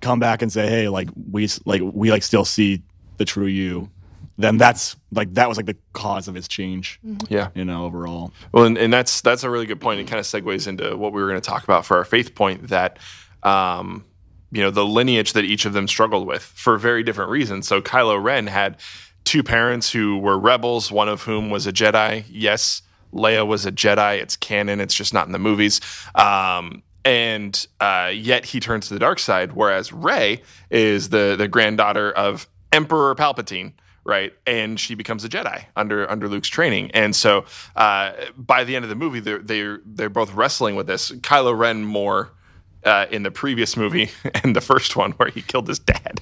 come 0.00 0.18
back 0.18 0.40
and 0.42 0.50
say, 0.52 0.68
hey, 0.68 0.88
like 0.88 1.08
we 1.30 1.48
like 1.66 1.82
we 1.84 2.10
like 2.10 2.22
still 2.22 2.44
see 2.44 2.82
the 3.18 3.24
true 3.26 3.46
you, 3.46 3.90
then 4.38 4.56
that's 4.56 4.96
like 5.12 5.34
that 5.34 5.46
was 5.46 5.58
like 5.58 5.66
the 5.66 5.76
cause 5.92 6.26
of 6.26 6.34
his 6.34 6.48
change. 6.48 6.98
yeah 7.28 7.48
You 7.54 7.66
know, 7.66 7.84
overall. 7.84 8.32
Well, 8.52 8.64
and, 8.64 8.78
and 8.78 8.90
that's 8.90 9.20
that's 9.20 9.44
a 9.44 9.50
really 9.50 9.66
good 9.66 9.80
point. 9.80 10.00
It 10.00 10.06
kind 10.06 10.18
of 10.18 10.24
segues 10.24 10.66
into 10.66 10.96
what 10.96 11.12
we 11.12 11.20
were 11.20 11.28
going 11.28 11.40
to 11.40 11.46
talk 11.46 11.64
about 11.64 11.84
for 11.84 11.98
our 11.98 12.04
faith 12.06 12.34
point 12.34 12.68
that, 12.68 12.98
um, 13.42 14.04
you 14.50 14.62
know, 14.62 14.70
the 14.70 14.84
lineage 14.84 15.32
that 15.32 15.44
each 15.44 15.64
of 15.64 15.72
them 15.72 15.86
struggled 15.86 16.26
with 16.26 16.42
for 16.42 16.76
very 16.76 17.02
different 17.02 17.30
reasons. 17.30 17.68
So 17.68 17.80
Kylo 17.80 18.22
Ren 18.22 18.46
had 18.46 18.76
two 19.24 19.42
parents 19.42 19.92
who 19.92 20.18
were 20.18 20.38
rebels, 20.38 20.90
one 20.90 21.08
of 21.08 21.22
whom 21.22 21.50
was 21.50 21.66
a 21.66 21.72
Jedi. 21.72 22.24
Yes, 22.28 22.82
Leia 23.12 23.46
was 23.46 23.66
a 23.66 23.72
Jedi. 23.72 24.18
It's 24.20 24.36
canon. 24.36 24.80
It's 24.80 24.94
just 24.94 25.14
not 25.14 25.26
in 25.26 25.32
the 25.32 25.38
movies. 25.38 25.80
Um, 26.14 26.82
and 27.04 27.66
uh, 27.80 28.10
yet 28.12 28.44
he 28.44 28.60
turns 28.60 28.88
to 28.88 28.94
the 28.94 29.00
dark 29.00 29.18
side, 29.18 29.52
whereas 29.52 29.92
Rey 29.92 30.42
is 30.68 31.08
the 31.08 31.34
the 31.36 31.48
granddaughter 31.48 32.10
of 32.12 32.48
Emperor 32.72 33.14
Palpatine 33.14 33.72
right? 34.04 34.32
And 34.46 34.80
she 34.80 34.94
becomes 34.94 35.24
a 35.24 35.28
Jedi 35.28 35.66
under 35.76 36.10
under 36.10 36.28
Luke's 36.28 36.48
training. 36.48 36.90
And 36.92 37.14
so 37.14 37.44
uh, 37.76 38.12
by 38.36 38.64
the 38.64 38.74
end 38.76 38.84
of 38.84 38.88
the 38.88 38.94
movie, 38.96 39.20
they're 39.20 39.38
they're 39.38 39.80
they're 39.84 40.08
both 40.08 40.34
wrestling 40.34 40.74
with 40.74 40.86
this. 40.86 41.10
Kylo 41.10 41.56
Ren 41.56 41.84
more 41.84 42.30
uh, 42.84 43.06
in 43.10 43.22
the 43.22 43.30
previous 43.30 43.76
movie 43.76 44.10
and 44.42 44.54
the 44.56 44.60
first 44.60 44.96
one 44.96 45.12
where 45.12 45.28
he 45.30 45.42
killed 45.42 45.68
his 45.68 45.78
dad. 45.78 46.20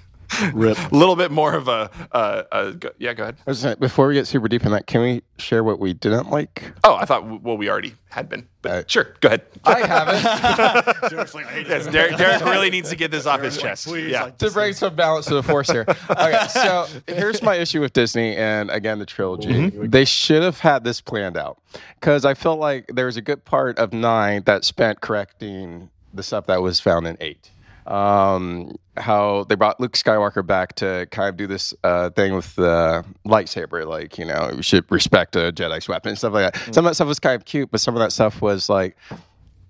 Rip. 0.52 0.76
a 0.78 0.88
little 0.94 1.16
bit 1.16 1.30
more 1.30 1.54
of 1.54 1.68
a, 1.68 1.90
a, 2.12 2.44
a 2.52 2.72
go- 2.72 2.90
yeah. 2.98 3.14
Go 3.14 3.22
ahead. 3.24 3.36
I 3.46 3.50
was 3.50 3.62
gonna- 3.62 3.76
Before 3.78 4.06
we 4.06 4.14
get 4.14 4.26
super 4.26 4.46
deep 4.46 4.64
in 4.66 4.72
that, 4.72 4.86
can 4.86 5.00
we 5.00 5.22
share 5.38 5.64
what 5.64 5.80
we 5.80 5.94
didn't 5.94 6.28
like? 6.30 6.70
Oh, 6.84 6.94
I 6.96 7.06
thought 7.06 7.42
well 7.42 7.56
we 7.56 7.70
already 7.70 7.94
had 8.10 8.28
been, 8.28 8.46
but 8.60 8.70
Uh, 8.70 8.82
sure. 8.86 9.14
Go 9.20 9.28
ahead. 9.28 9.42
I 9.64 9.86
haven't. 9.86 10.22
yes, 11.68 11.86
Derek, 11.86 12.18
Derek 12.18 12.44
really 12.44 12.68
needs 12.70 12.90
to 12.90 12.96
get 12.96 13.10
this 13.10 13.24
off 13.24 13.40
his 13.40 13.56
chest. 13.56 13.86
Please, 13.86 14.10
yeah. 14.10 14.28
to 14.28 14.50
bring 14.50 14.74
some 14.74 14.94
balance 14.94 15.26
to 15.26 15.34
the 15.34 15.42
force 15.42 15.70
here. 15.70 15.86
Okay, 16.10 16.46
so 16.50 16.86
here's 17.06 17.42
my 17.42 17.54
issue 17.54 17.80
with 17.80 17.94
Disney 17.94 18.36
and 18.36 18.70
again 18.70 18.98
the 18.98 19.06
trilogy. 19.06 19.70
They 19.70 20.04
should 20.04 20.42
have 20.42 20.58
had 20.60 20.84
this 20.84 21.00
planned 21.00 21.38
out 21.38 21.58
because 21.98 22.26
I 22.26 22.34
felt 22.34 22.60
like 22.60 22.90
there 22.94 23.06
was 23.06 23.16
a 23.16 23.22
good 23.22 23.44
part 23.46 23.78
of 23.78 23.92
nine 23.94 24.42
that 24.44 24.64
spent 24.64 25.00
correcting 25.00 25.88
the 26.18 26.22
stuff 26.22 26.46
that 26.46 26.60
was 26.60 26.80
found 26.80 27.06
in 27.06 27.16
eight. 27.20 27.50
Um, 27.86 28.76
how 28.98 29.44
they 29.48 29.54
brought 29.54 29.80
Luke 29.80 29.94
Skywalker 29.94 30.46
back 30.46 30.74
to 30.76 31.06
kind 31.10 31.30
of 31.30 31.38
do 31.38 31.46
this 31.46 31.72
uh, 31.82 32.10
thing 32.10 32.34
with 32.34 32.54
the 32.56 33.02
lightsaber, 33.24 33.86
like 33.86 34.18
you 34.18 34.26
know, 34.26 34.50
you 34.56 34.62
should 34.62 34.84
respect 34.92 35.36
a 35.36 35.50
Jedi's 35.52 35.88
weapon 35.88 36.10
and 36.10 36.18
stuff 36.18 36.34
like 36.34 36.52
that. 36.52 36.74
Some 36.74 36.84
of 36.84 36.90
that 36.90 36.96
stuff 36.96 37.08
was 37.08 37.18
kind 37.18 37.34
of 37.34 37.46
cute, 37.46 37.70
but 37.70 37.80
some 37.80 37.94
of 37.94 38.00
that 38.00 38.12
stuff 38.12 38.42
was 38.42 38.68
like, 38.68 38.98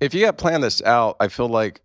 if 0.01 0.15
you 0.15 0.27
had 0.27 0.37
planned 0.37 0.65
this 0.65 0.83
out, 0.83 1.17
I 1.21 1.29
feel 1.29 1.49
like 1.49 1.81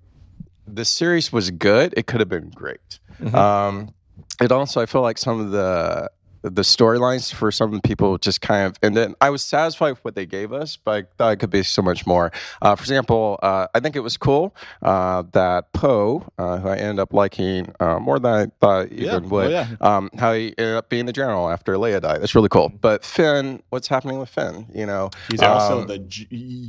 the 0.65 0.85
series 0.85 1.31
was 1.31 1.51
good. 1.51 1.93
It 1.95 2.07
could 2.07 2.19
have 2.19 2.29
been 2.29 2.49
great. 2.49 2.99
Um, 3.35 3.93
it 4.41 4.51
also, 4.51 4.81
I 4.81 4.87
feel 4.87 5.01
like 5.01 5.19
some 5.19 5.39
of 5.39 5.51
the 5.51 6.09
the 6.43 6.61
storylines 6.61 7.33
for 7.33 7.51
some 7.51 7.79
people 7.81 8.17
just 8.17 8.41
kind 8.41 8.67
of 8.67 8.77
ended. 8.83 9.13
I 9.21 9.29
was 9.29 9.43
satisfied 9.43 9.91
with 9.91 10.03
what 10.05 10.15
they 10.15 10.25
gave 10.25 10.51
us, 10.53 10.75
but 10.77 10.91
I 10.93 11.07
thought 11.17 11.29
it 11.31 11.35
could 11.37 11.49
be 11.49 11.63
so 11.63 11.81
much 11.81 12.05
more. 12.05 12.31
Uh, 12.61 12.75
for 12.75 12.83
example, 12.83 13.39
uh, 13.41 13.67
I 13.73 13.79
think 13.79 13.95
it 13.95 14.01
was 14.01 14.17
cool 14.17 14.53
uh, 14.81 15.23
that 15.31 15.71
Poe, 15.73 16.25
uh, 16.37 16.57
who 16.59 16.67
I 16.67 16.75
ended 16.77 16.99
up 16.99 17.13
liking 17.13 17.73
uh, 17.79 17.99
more 17.99 18.19
than 18.19 18.33
I 18.33 18.45
thought 18.59 18.91
Yeah. 18.91 19.15
even 19.15 19.29
would, 19.29 19.47
Oh, 19.47 19.49
yeah. 19.49 19.67
um, 19.81 20.09
how 20.19 20.33
he 20.33 20.53
ended 20.57 20.75
up 20.75 20.89
being 20.89 21.05
the 21.05 21.13
general 21.13 21.49
after 21.49 21.73
Leia 21.75 22.01
died. 22.01 22.21
That's 22.21 22.35
really 22.35 22.49
cool. 22.49 22.69
But 22.69 23.03
Finn, 23.05 23.63
what's 23.69 23.87
happening 23.87 24.19
with 24.19 24.29
Finn? 24.29 24.67
You 24.75 24.85
know, 24.85 25.09
He's 25.31 25.41
also 25.41 25.81
um, 25.81 25.87
the 25.87 25.99
g- 25.99 26.27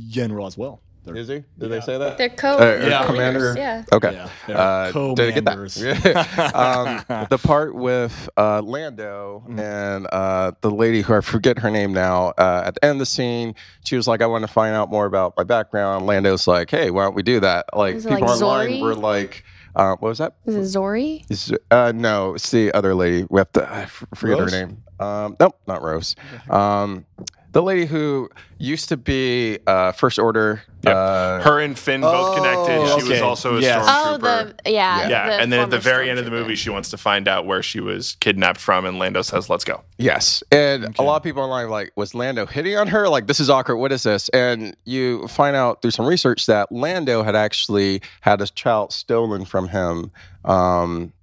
general 0.09 0.47
as 0.47 0.57
well. 0.57 0.81
They're- 1.05 1.15
is 1.15 1.27
he? 1.27 1.43
Did 1.59 1.69
they 1.69 1.79
say 1.81 1.97
that? 1.97 2.17
They're 2.17 2.29
co 2.29 2.57
Uh, 2.57 2.79
Yeah. 2.87 3.05
commander. 3.05 3.53
Yeah. 3.57 3.83
Okay. 3.93 4.13
Yeah, 4.13 4.29
they're 4.47 4.57
Uh, 4.57 4.91
did 5.15 5.19
I 5.19 5.31
get 5.31 5.45
co-members. 5.45 5.75
that? 5.75 6.55
um, 6.55 7.27
the 7.29 7.37
part 7.37 7.75
with 7.75 8.29
uh, 8.37 8.61
Lando 8.61 9.43
Mm. 9.47 9.59
and 9.59 10.07
uh, 10.11 10.51
the 10.61 10.71
lady 10.71 11.01
who 11.01 11.13
I 11.13 11.21
forget 11.21 11.59
her 11.59 11.69
name 11.69 11.93
now. 11.93 12.29
Uh, 12.37 12.63
at 12.65 12.75
the 12.75 12.85
end 12.85 12.93
of 12.93 12.99
the 12.99 13.05
scene, 13.05 13.55
she 13.83 13.95
was 13.95 14.07
like, 14.07 14.21
"I 14.21 14.25
want 14.25 14.43
to 14.43 14.51
find 14.51 14.75
out 14.75 14.89
more 14.89 15.05
about 15.05 15.33
my 15.37 15.43
background." 15.43 16.05
Lando's 16.05 16.47
like, 16.47 16.71
"Hey, 16.71 16.89
why 16.91 17.03
don't 17.03 17.15
we 17.15 17.23
do 17.23 17.39
that?" 17.41 17.65
Like 17.73 17.95
Was 17.95 18.05
people 18.05 18.21
like 18.21 18.41
online 18.41 18.69
Zorii? 18.69 18.81
were 18.81 18.95
like, 18.95 19.43
uh, 19.75 19.91
"What 19.99 20.09
was 20.09 20.17
that?" 20.19 20.33
Is 20.45 20.55
it 20.75 20.77
Zorii? 20.79 21.25
Is, 21.29 21.53
uh, 21.71 21.91
no, 21.95 22.33
it's 22.35 22.49
the 22.51 22.71
other 22.73 22.95
lady. 22.95 23.25
We 23.29 23.39
have 23.39 23.51
to 23.53 23.69
I 23.69 23.81
f- 23.83 24.03
forget 24.15 24.39
Rose? 24.39 24.51
her 24.53 24.65
name. 24.65 24.77
Um, 24.99 25.35
nope, 25.39 25.59
not 25.67 25.81
Rose. 25.83 26.15
Um, 26.49 27.05
the 27.55 27.63
lady 27.63 27.85
who 27.85 28.29
used 28.57 28.89
to 28.89 28.97
be 28.97 29.57
uh, 29.65 29.93
First 29.93 30.19
Order. 30.19 30.61
Uh, 30.85 31.39
Her 31.41 31.61
and 31.61 31.79
Finn 31.79 32.01
both 32.01 32.35
connected. 32.35 32.85
She 32.89 32.95
was 32.95 33.11
okay. 33.11 33.19
also 33.21 33.55
a 33.55 33.61
Yes. 33.61 33.85
Oh, 33.87 34.17
stormtrooper. 34.19 34.61
the 34.65 34.71
yeah, 34.71 35.07
yeah, 35.07 35.41
and 35.41 35.53
then 35.53 35.61
at 35.61 35.69
the 35.69 35.79
former 35.79 35.95
very 35.99 36.09
end 36.09 36.19
of 36.19 36.25
the 36.25 36.31
stormtrooper. 36.31 36.33
movie, 36.33 36.55
she 36.55 36.69
wants 36.69 36.89
to 36.89 36.97
find 36.97 37.29
out 37.29 37.45
where 37.45 37.63
she 37.63 37.79
was 37.79 38.17
kidnapped 38.19 38.59
from, 38.59 38.83
and 38.85 38.99
Lando 38.99 39.21
says, 39.21 39.49
"Let's 39.49 39.63
go." 39.63 39.83
Yes, 39.97 40.43
and 40.51 40.99
a 40.99 41.01
lot 41.01 41.15
of 41.15 41.23
people 41.23 41.43
online 41.43 41.63
were 41.67 41.71
like, 41.71 41.93
was 41.95 42.13
Lando 42.13 42.45
hitting 42.45 42.75
on 42.75 42.87
her? 42.87 43.07
Like, 43.07 43.27
this 43.27 43.39
is 43.39 43.49
awkward. 43.49 43.77
What 43.77 43.93
is 43.93 44.03
this? 44.03 44.27
And 44.29 44.75
you 44.83 45.25
find 45.29 45.55
out 45.55 45.81
through 45.81 45.91
some 45.91 46.05
research 46.05 46.47
that 46.47 46.69
Lando 46.73 47.23
had 47.23 47.37
actually 47.37 48.01
had 48.19 48.41
his 48.41 48.51
child 48.51 48.91
stolen 48.91 49.45
from 49.45 49.69
him 49.69 50.11
um, 50.43 51.13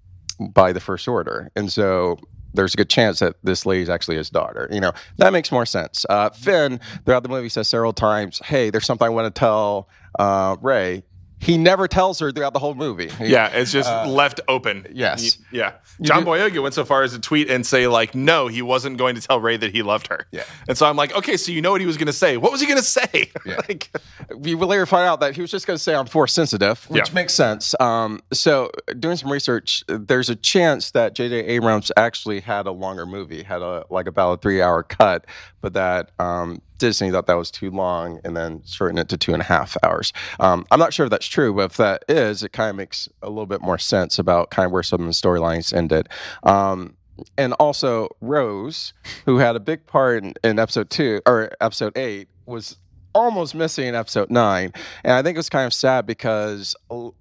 by 0.40 0.72
the 0.72 0.80
First 0.80 1.06
Order, 1.06 1.50
and 1.54 1.70
so 1.70 2.18
there's 2.54 2.74
a 2.74 2.76
good 2.76 2.90
chance 2.90 3.18
that 3.20 3.36
this 3.42 3.66
lady's 3.66 3.88
actually 3.88 4.16
his 4.16 4.30
daughter. 4.30 4.68
You 4.70 4.80
know, 4.80 4.92
that 5.18 5.32
makes 5.32 5.50
more 5.52 5.66
sense. 5.66 6.04
Uh, 6.08 6.30
Finn, 6.30 6.80
throughout 7.04 7.22
the 7.22 7.28
movie, 7.28 7.48
says 7.48 7.68
several 7.68 7.92
times, 7.92 8.40
"Hey, 8.44 8.70
there's 8.70 8.86
something 8.86 9.06
I 9.06 9.10
want 9.10 9.32
to 9.34 9.38
tell 9.38 9.88
uh, 10.18 10.56
Rey." 10.60 11.02
He 11.42 11.58
never 11.58 11.88
tells 11.88 12.20
her 12.20 12.30
throughout 12.30 12.52
the 12.52 12.60
whole 12.60 12.74
movie. 12.76 13.08
He- 13.08 13.26
Yeah, 13.26 13.48
it's 13.48 13.72
just 13.72 13.90
left 14.06 14.40
open. 14.46 14.86
yes. 14.92 15.38
Y- 15.52 15.58
Yeah. 15.58 15.72
John 16.00 16.24
Boyega 16.24 16.62
went 16.62 16.72
so 16.74 16.84
far 16.84 17.02
as 17.02 17.12
to 17.14 17.18
tweet 17.18 17.50
and 17.50 17.66
say, 17.66 17.88
like, 17.88 18.14
no, 18.14 18.46
he 18.46 18.62
wasn't 18.62 18.96
going 18.96 19.16
to 19.16 19.20
tell 19.20 19.40
Rey 19.40 19.56
that 19.56 19.72
he 19.72 19.82
loved 19.82 20.06
her. 20.06 20.26
Yeah. 20.30 20.44
And 20.68 20.78
so 20.78 20.86
I'm 20.86 20.94
like, 20.96 21.12
okay, 21.16 21.36
so 21.36 21.50
you 21.50 21.60
know 21.60 21.72
what 21.72 21.80
he 21.80 21.86
was 21.86 21.96
going 21.96 22.06
to 22.06 22.12
say. 22.12 22.36
What 22.36 22.52
was 22.52 22.60
he 22.60 22.66
going 22.68 22.78
to 22.78 22.84
say? 22.84 23.30
Yeah. 23.44 23.56
like, 23.68 23.90
we 24.36 24.54
will 24.54 24.68
later 24.68 24.86
find 24.86 25.04
out 25.08 25.18
that 25.20 25.34
he 25.34 25.40
was 25.42 25.50
just 25.50 25.66
going 25.66 25.76
to 25.76 25.82
say 25.82 25.94
I'm 25.96 26.06
force 26.06 26.32
sensitive, 26.32 26.84
which 26.88 27.08
Yeah. 27.08 27.14
makes 27.14 27.34
sense. 27.34 27.74
Um, 27.80 28.20
so, 28.32 28.70
doing 29.00 29.16
some 29.16 29.30
research, 29.32 29.82
there's 29.88 30.30
a 30.30 30.36
chance 30.36 30.92
that 30.92 31.14
J.J. 31.14 31.34
Abrams 31.46 31.90
actually 31.96 32.38
had 32.40 32.66
a 32.68 32.72
longer 32.72 33.04
movie, 33.04 33.42
had 33.42 33.62
a 33.62 33.84
like 33.90 34.06
about 34.06 34.32
a 34.34 34.36
three 34.36 34.62
hour 34.62 34.84
cut, 34.84 35.26
but 35.60 35.72
that 35.74 36.10
um, 36.20 36.62
Disney 36.82 37.12
thought 37.12 37.28
that 37.28 37.34
was 37.34 37.52
too 37.52 37.70
long 37.70 38.20
and 38.24 38.36
then 38.36 38.60
shortened 38.66 38.98
it 38.98 39.08
to 39.10 39.16
two 39.16 39.32
and 39.34 39.40
a 39.40 39.44
half 39.44 39.76
hours. 39.84 40.12
Um, 40.40 40.66
I'm 40.72 40.80
not 40.80 40.92
sure 40.92 41.06
if 41.06 41.10
that's 41.10 41.26
true, 41.26 41.54
but 41.54 41.70
if 41.70 41.76
that 41.76 42.04
is, 42.08 42.42
it 42.42 42.52
kind 42.52 42.70
of 42.70 42.76
makes 42.76 43.08
a 43.22 43.28
little 43.28 43.46
bit 43.46 43.60
more 43.60 43.78
sense 43.78 44.18
about 44.18 44.50
kind 44.50 44.66
of 44.66 44.72
where 44.72 44.82
some 44.82 45.00
of 45.00 45.06
the 45.06 45.12
storylines 45.12 45.72
ended. 45.72 46.08
Um, 46.42 46.96
and 47.38 47.52
also 47.54 48.08
Rose, 48.20 48.94
who 49.26 49.38
had 49.38 49.54
a 49.54 49.60
big 49.60 49.86
part 49.86 50.24
in, 50.24 50.34
in 50.42 50.58
episode 50.58 50.90
two 50.90 51.20
or 51.24 51.52
episode 51.60 51.96
eight, 51.96 52.26
was 52.46 52.78
almost 53.14 53.54
missing 53.54 53.86
in 53.86 53.94
episode 53.94 54.28
nine, 54.28 54.72
and 55.04 55.12
I 55.12 55.22
think 55.22 55.36
it 55.36 55.38
was 55.38 55.50
kind 55.50 55.66
of 55.66 55.72
sad 55.72 56.04
because 56.04 56.74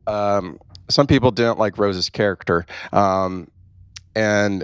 um, 0.08 0.60
some 0.90 1.06
people 1.06 1.30
didn't 1.30 1.60
like 1.60 1.78
Rose's 1.78 2.10
character, 2.10 2.66
um, 2.92 3.48
and 4.16 4.64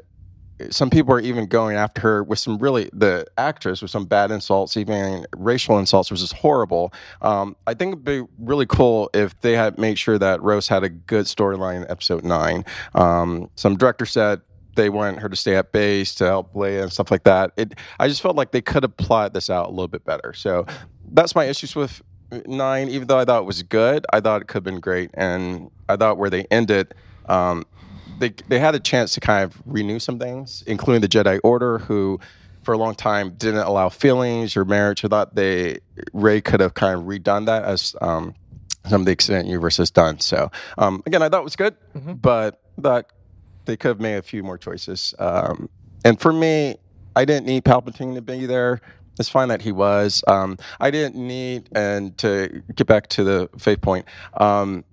some 0.69 0.89
people 0.89 1.13
are 1.13 1.19
even 1.19 1.45
going 1.45 1.77
after 1.77 2.01
her 2.01 2.23
with 2.23 2.39
some 2.39 2.57
really 2.57 2.89
the 2.93 3.25
actress 3.37 3.81
with 3.81 3.91
some 3.91 4.05
bad 4.05 4.31
insults, 4.31 4.75
even 4.77 5.25
racial 5.35 5.77
insults, 5.77 6.09
which 6.09 6.21
is 6.21 6.31
horrible. 6.31 6.93
Um, 7.21 7.55
I 7.67 7.73
think 7.73 7.93
it'd 7.93 8.03
be 8.03 8.23
really 8.39 8.65
cool 8.65 9.09
if 9.13 9.39
they 9.41 9.53
had 9.53 9.77
made 9.77 9.99
sure 9.99 10.17
that 10.17 10.41
Rose 10.41 10.67
had 10.67 10.83
a 10.83 10.89
good 10.89 11.25
storyline 11.25 11.83
in 11.83 11.91
episode 11.91 12.23
nine. 12.23 12.65
Um, 12.95 13.49
some 13.55 13.77
director 13.77 14.05
said 14.05 14.41
they 14.75 14.89
want 14.89 15.19
her 15.19 15.29
to 15.29 15.35
stay 15.35 15.55
at 15.55 15.71
base 15.71 16.15
to 16.15 16.25
help 16.25 16.53
Leia 16.53 16.83
and 16.83 16.91
stuff 16.91 17.11
like 17.11 17.23
that. 17.23 17.51
It, 17.57 17.73
I 17.99 18.07
just 18.07 18.21
felt 18.21 18.35
like 18.35 18.51
they 18.51 18.61
could 18.61 18.83
have 18.83 18.95
plotted 18.97 19.33
this 19.33 19.49
out 19.49 19.67
a 19.67 19.71
little 19.71 19.87
bit 19.87 20.05
better. 20.05 20.33
So 20.33 20.65
that's 21.11 21.35
my 21.35 21.45
issues 21.45 21.75
with 21.75 22.01
nine. 22.45 22.89
Even 22.89 23.07
though 23.07 23.19
I 23.19 23.25
thought 23.25 23.41
it 23.41 23.45
was 23.45 23.63
good, 23.63 24.05
I 24.11 24.21
thought 24.21 24.41
it 24.41 24.47
could 24.47 24.57
have 24.57 24.63
been 24.63 24.79
great, 24.79 25.11
and 25.13 25.69
I 25.89 25.95
thought 25.97 26.17
where 26.17 26.29
they 26.29 26.45
ended. 26.51 26.93
Um, 27.27 27.65
they, 28.19 28.29
they 28.47 28.59
had 28.59 28.75
a 28.75 28.79
chance 28.79 29.13
to 29.13 29.19
kind 29.19 29.43
of 29.43 29.61
renew 29.65 29.99
some 29.99 30.19
things, 30.19 30.63
including 30.67 31.01
the 31.01 31.07
Jedi 31.07 31.39
Order, 31.43 31.79
who 31.79 32.19
for 32.63 32.73
a 32.73 32.77
long 32.77 32.95
time 32.95 33.31
didn't 33.31 33.61
allow 33.61 33.89
feelings 33.89 34.57
or 34.57 34.65
marriage. 34.65 35.05
I 35.05 35.07
thought 35.07 35.35
they 35.35 35.79
Rey 36.13 36.41
could 36.41 36.59
have 36.59 36.73
kind 36.73 36.99
of 36.99 37.05
redone 37.05 37.45
that 37.45 37.63
as 37.63 37.95
um, 38.01 38.35
some 38.87 39.01
of 39.01 39.05
the 39.05 39.11
extent 39.11 39.47
universe 39.47 39.77
has 39.77 39.89
done. 39.89 40.19
So 40.19 40.51
um, 40.77 41.01
again, 41.05 41.21
I 41.21 41.29
thought 41.29 41.41
it 41.41 41.45
was 41.45 41.55
good, 41.55 41.75
but 42.21 42.61
that 42.79 43.11
they 43.65 43.77
could 43.77 43.89
have 43.89 43.99
made 43.99 44.15
a 44.15 44.21
few 44.21 44.43
more 44.43 44.57
choices. 44.57 45.13
Um, 45.19 45.69
and 46.03 46.19
for 46.19 46.33
me, 46.33 46.77
I 47.15 47.25
didn't 47.25 47.45
need 47.45 47.63
Palpatine 47.63 48.15
to 48.15 48.21
be 48.21 48.45
there. 48.45 48.81
It's 49.19 49.29
fine 49.29 49.47
that 49.47 49.61
he 49.61 49.71
was. 49.71 50.23
Um, 50.27 50.57
I 50.79 50.91
didn't 50.91 51.15
need, 51.15 51.69
and 51.73 52.17
to 52.19 52.61
get 52.75 52.85
back 52.85 53.07
to 53.09 53.23
the 53.23 53.49
faith 53.57 53.81
point, 53.81 54.05
um, 54.35 54.83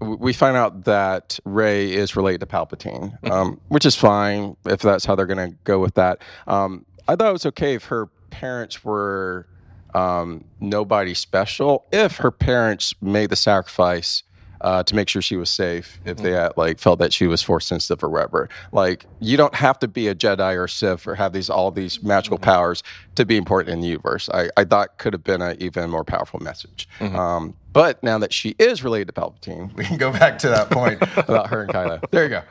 we 0.00 0.32
find 0.32 0.56
out 0.56 0.84
that 0.84 1.38
Rey 1.44 1.92
is 1.92 2.16
related 2.16 2.40
to 2.40 2.46
Palpatine, 2.46 3.30
um, 3.30 3.60
which 3.68 3.84
is 3.84 3.96
fine 3.96 4.56
if 4.64 4.80
that's 4.80 5.04
how 5.04 5.14
they're 5.14 5.26
going 5.26 5.50
to 5.50 5.56
go 5.64 5.78
with 5.78 5.94
that. 5.94 6.22
Um, 6.46 6.84
I 7.08 7.16
thought 7.16 7.28
it 7.28 7.32
was 7.32 7.46
okay 7.46 7.74
if 7.74 7.84
her 7.86 8.06
parents 8.30 8.84
were 8.84 9.46
um, 9.94 10.44
nobody 10.60 11.14
special, 11.14 11.86
if 11.90 12.18
her 12.18 12.30
parents 12.30 12.94
made 13.00 13.30
the 13.30 13.36
sacrifice 13.36 14.22
uh, 14.60 14.82
to 14.82 14.94
make 14.94 15.08
sure 15.08 15.22
she 15.22 15.36
was 15.36 15.50
safe, 15.50 16.00
if 16.04 16.18
they 16.18 16.32
had, 16.32 16.52
like 16.56 16.78
felt 16.78 16.98
that 16.98 17.12
she 17.12 17.26
was 17.26 17.42
force 17.42 17.66
sensitive 17.66 18.02
or 18.02 18.08
whatever. 18.08 18.48
Like 18.72 19.06
you 19.20 19.36
don't 19.36 19.54
have 19.54 19.78
to 19.80 19.88
be 19.88 20.08
a 20.08 20.14
Jedi 20.14 20.56
or 20.56 20.68
Sith 20.68 21.06
or 21.06 21.14
have 21.14 21.32
these 21.32 21.50
all 21.50 21.70
these 21.70 22.02
magical 22.02 22.38
powers 22.38 22.82
to 23.14 23.24
be 23.24 23.36
important 23.36 23.74
in 23.74 23.80
the 23.80 23.88
universe. 23.88 24.28
I, 24.32 24.50
I 24.56 24.64
thought 24.64 24.98
could 24.98 25.12
have 25.12 25.24
been 25.24 25.42
an 25.42 25.56
even 25.60 25.90
more 25.90 26.04
powerful 26.04 26.40
message. 26.40 26.88
Um, 27.00 27.54
but 27.72 28.02
now 28.02 28.18
that 28.18 28.32
she 28.32 28.56
is 28.58 28.82
related 28.82 29.14
to 29.14 29.20
Palpatine, 29.20 29.72
we 29.76 29.84
can 29.84 29.98
go 29.98 30.10
back 30.10 30.38
to 30.38 30.48
that 30.48 30.70
point 30.70 31.00
about 31.16 31.48
her 31.50 31.62
and 31.62 31.72
Kylo. 31.72 32.10
There 32.10 32.24
you 32.24 32.30
go. 32.30 32.42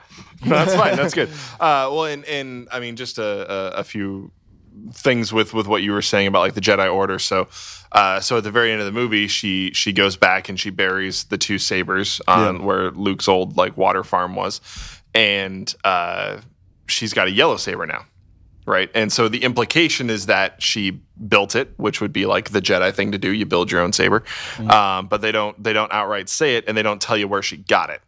No, 0.45 0.51
that's 0.51 0.75
fine. 0.75 0.95
That's 0.95 1.13
good. 1.15 1.29
Uh, 1.59 1.89
well, 1.91 2.05
and, 2.05 2.23
and 2.25 2.67
I 2.71 2.79
mean, 2.79 2.95
just 2.95 3.17
a, 3.17 3.51
a, 3.75 3.79
a 3.79 3.83
few 3.83 4.31
things 4.93 5.33
with 5.33 5.53
with 5.53 5.67
what 5.67 5.83
you 5.83 5.91
were 5.91 6.01
saying 6.01 6.27
about 6.27 6.39
like 6.39 6.53
the 6.53 6.61
Jedi 6.61 6.91
Order. 6.93 7.19
So, 7.19 7.47
uh, 7.91 8.19
so 8.19 8.37
at 8.37 8.43
the 8.43 8.51
very 8.51 8.71
end 8.71 8.79
of 8.79 8.85
the 8.85 8.91
movie, 8.91 9.27
she 9.27 9.71
she 9.73 9.93
goes 9.93 10.17
back 10.17 10.49
and 10.49 10.59
she 10.59 10.69
buries 10.69 11.25
the 11.25 11.37
two 11.37 11.57
sabers 11.57 12.21
on 12.27 12.63
where 12.63 12.91
Luke's 12.91 13.27
old 13.27 13.57
like 13.57 13.77
water 13.77 14.03
farm 14.03 14.35
was, 14.35 14.61
and 15.13 15.73
uh, 15.83 16.41
she's 16.87 17.13
got 17.13 17.27
a 17.27 17.31
yellow 17.31 17.57
saber 17.57 17.85
now. 17.85 18.05
Right. 18.65 18.91
And 18.93 19.13
so 19.13 19.29
the 19.29 19.43
implication 19.43 20.09
is 20.09 20.25
that 20.25 20.61
she 20.61 20.99
built 21.29 21.55
it, 21.55 21.71
which 21.77 22.01
would 22.01 22.11
be 22.11 22.25
like 22.25 22.49
the 22.49 22.61
Jedi 22.61 22.93
thing 22.93 23.13
to 23.13 23.17
do. 23.17 23.31
You 23.31 23.45
build 23.45 23.71
your 23.71 23.79
own 23.79 23.93
saber. 23.93 24.25
Um, 24.69 25.07
but 25.07 25.21
they 25.21 25.31
don't 25.31 25.61
they 25.63 25.71
don't 25.71 25.91
outright 25.93 26.27
say 26.27 26.57
it 26.57 26.65
and 26.67 26.77
they 26.77 26.83
don't 26.83 27.01
tell 27.01 27.15
you 27.15 27.29
where 27.29 27.41
she 27.41 27.55
got 27.55 27.89
it. 27.89 28.01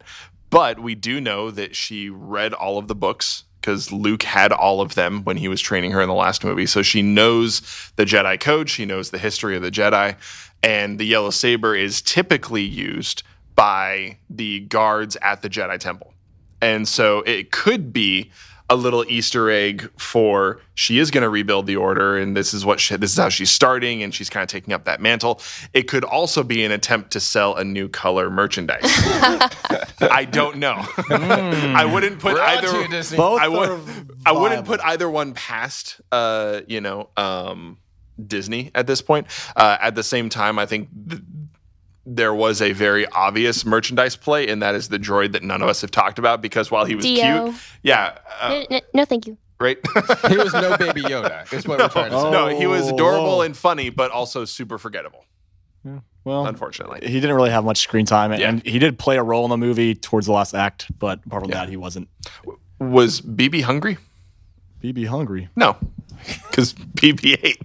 But 0.50 0.80
we 0.80 0.94
do 0.94 1.18
know 1.20 1.50
that 1.50 1.74
she 1.74 2.10
read 2.10 2.52
all 2.52 2.76
of 2.76 2.88
the 2.88 2.94
books 2.94 3.44
because 3.60 3.92
Luke 3.92 4.22
had 4.22 4.52
all 4.52 4.80
of 4.80 4.94
them 4.94 5.22
when 5.24 5.36
he 5.36 5.48
was 5.48 5.60
training 5.60 5.90
her 5.92 6.00
in 6.00 6.08
the 6.08 6.14
last 6.14 6.44
movie. 6.44 6.66
So 6.66 6.82
she 6.82 7.02
knows 7.02 7.60
the 7.96 8.04
Jedi 8.04 8.40
code, 8.40 8.70
she 8.70 8.86
knows 8.86 9.10
the 9.10 9.18
history 9.18 9.56
of 9.56 9.62
the 9.62 9.70
Jedi, 9.70 10.16
and 10.62 10.98
the 10.98 11.04
yellow 11.04 11.30
saber 11.30 11.74
is 11.74 12.02
typically 12.02 12.62
used 12.62 13.22
by 13.54 14.18
the 14.28 14.60
guards 14.60 15.16
at 15.22 15.42
the 15.42 15.50
Jedi 15.50 15.78
Temple. 15.78 16.14
And 16.62 16.86
so 16.86 17.20
it 17.22 17.50
could 17.50 17.92
be 17.92 18.30
a 18.70 18.76
little 18.76 19.04
Easter 19.08 19.50
egg 19.50 19.90
for 19.98 20.60
she 20.74 20.98
is 20.98 21.10
going 21.10 21.22
to 21.22 21.28
rebuild 21.28 21.66
the 21.66 21.74
order, 21.76 22.16
and 22.16 22.36
this 22.36 22.54
is 22.54 22.64
what 22.64 22.78
she, 22.78 22.96
this 22.96 23.12
is 23.12 23.18
how 23.18 23.28
she's 23.28 23.50
starting, 23.50 24.02
and 24.02 24.14
she's 24.14 24.30
kind 24.30 24.42
of 24.42 24.48
taking 24.48 24.72
up 24.72 24.84
that 24.84 25.00
mantle. 25.00 25.40
It 25.74 25.88
could 25.88 26.04
also 26.04 26.44
be 26.44 26.64
an 26.64 26.70
attempt 26.70 27.10
to 27.10 27.20
sell 27.20 27.56
a 27.56 27.64
new 27.64 27.88
color 27.88 28.30
merchandise. 28.30 28.80
I 28.84 30.26
don't 30.30 30.58
know. 30.58 30.76
I 31.10 31.84
wouldn't 31.84 32.20
put 32.20 32.36
Brought 32.36 32.62
to 32.62 32.68
either. 32.68 32.88
Disney. 32.88 33.16
Both 33.16 33.40
I 33.40 33.48
would, 33.48 34.10
I 34.24 34.32
wouldn't 34.32 34.64
put 34.64 34.80
either 34.80 35.10
one 35.10 35.34
past. 35.34 36.00
Uh, 36.12 36.60
you 36.68 36.80
know, 36.80 37.10
um, 37.16 37.78
Disney 38.24 38.70
at 38.74 38.86
this 38.86 39.02
point. 39.02 39.26
Uh, 39.56 39.78
at 39.80 39.94
the 39.96 40.04
same 40.04 40.28
time, 40.28 40.58
I 40.58 40.66
think. 40.66 40.88
Th- 41.08 41.20
there 42.06 42.32
was 42.34 42.60
a 42.62 42.72
very 42.72 43.06
obvious 43.06 43.64
merchandise 43.64 44.16
play, 44.16 44.48
and 44.48 44.62
that 44.62 44.74
is 44.74 44.88
the 44.88 44.98
droid 44.98 45.32
that 45.32 45.42
none 45.42 45.62
of 45.62 45.68
us 45.68 45.80
have 45.82 45.90
talked 45.90 46.18
about 46.18 46.40
because 46.42 46.70
while 46.70 46.84
he 46.84 46.94
was 46.94 47.04
D-O. 47.04 47.44
cute, 47.50 47.60
yeah, 47.82 48.18
uh, 48.40 48.48
N- 48.52 48.66
n- 48.70 48.80
no, 48.94 49.04
thank 49.04 49.26
you. 49.26 49.36
right. 49.58 49.78
He 50.28 50.36
was 50.36 50.52
no 50.54 50.76
baby 50.78 51.02
Yoda. 51.02 51.50
Is 51.52 51.66
what 51.66 51.78
we're 51.78 51.88
trying 51.88 52.10
to 52.10 52.20
say. 52.20 52.30
no, 52.30 52.48
he 52.48 52.66
was 52.66 52.88
adorable 52.88 53.38
Oh. 53.38 53.40
and 53.42 53.56
funny, 53.56 53.90
but 53.90 54.10
also 54.10 54.44
super 54.44 54.78
forgettable. 54.78 55.24
Well, 56.22 56.46
Unfortunately, 56.46 57.00
he 57.08 57.18
didn't 57.18 57.34
really 57.34 57.48
have 57.50 57.64
much 57.64 57.78
screen 57.78 58.04
time, 58.04 58.30
and, 58.32 58.40
Yeah. 58.42 58.48
and 58.50 58.62
he 58.66 58.78
did 58.78 58.98
play 58.98 59.16
a 59.16 59.22
role 59.22 59.44
in 59.44 59.50
the 59.50 59.56
movie 59.56 59.94
towards 59.94 60.26
the 60.26 60.32
last 60.32 60.52
act. 60.54 60.86
But 60.98 61.20
apart 61.24 61.44
from 61.44 61.50
that, 61.52 61.70
he 61.70 61.78
wasn't. 61.78 62.08
was 62.78 63.22
BB 63.22 63.62
hungry? 63.62 63.96
BB 64.82 65.06
hungry. 65.06 65.48
No, 65.56 65.78
because 66.50 66.74
BB 66.74 67.38
ate. 67.42 67.62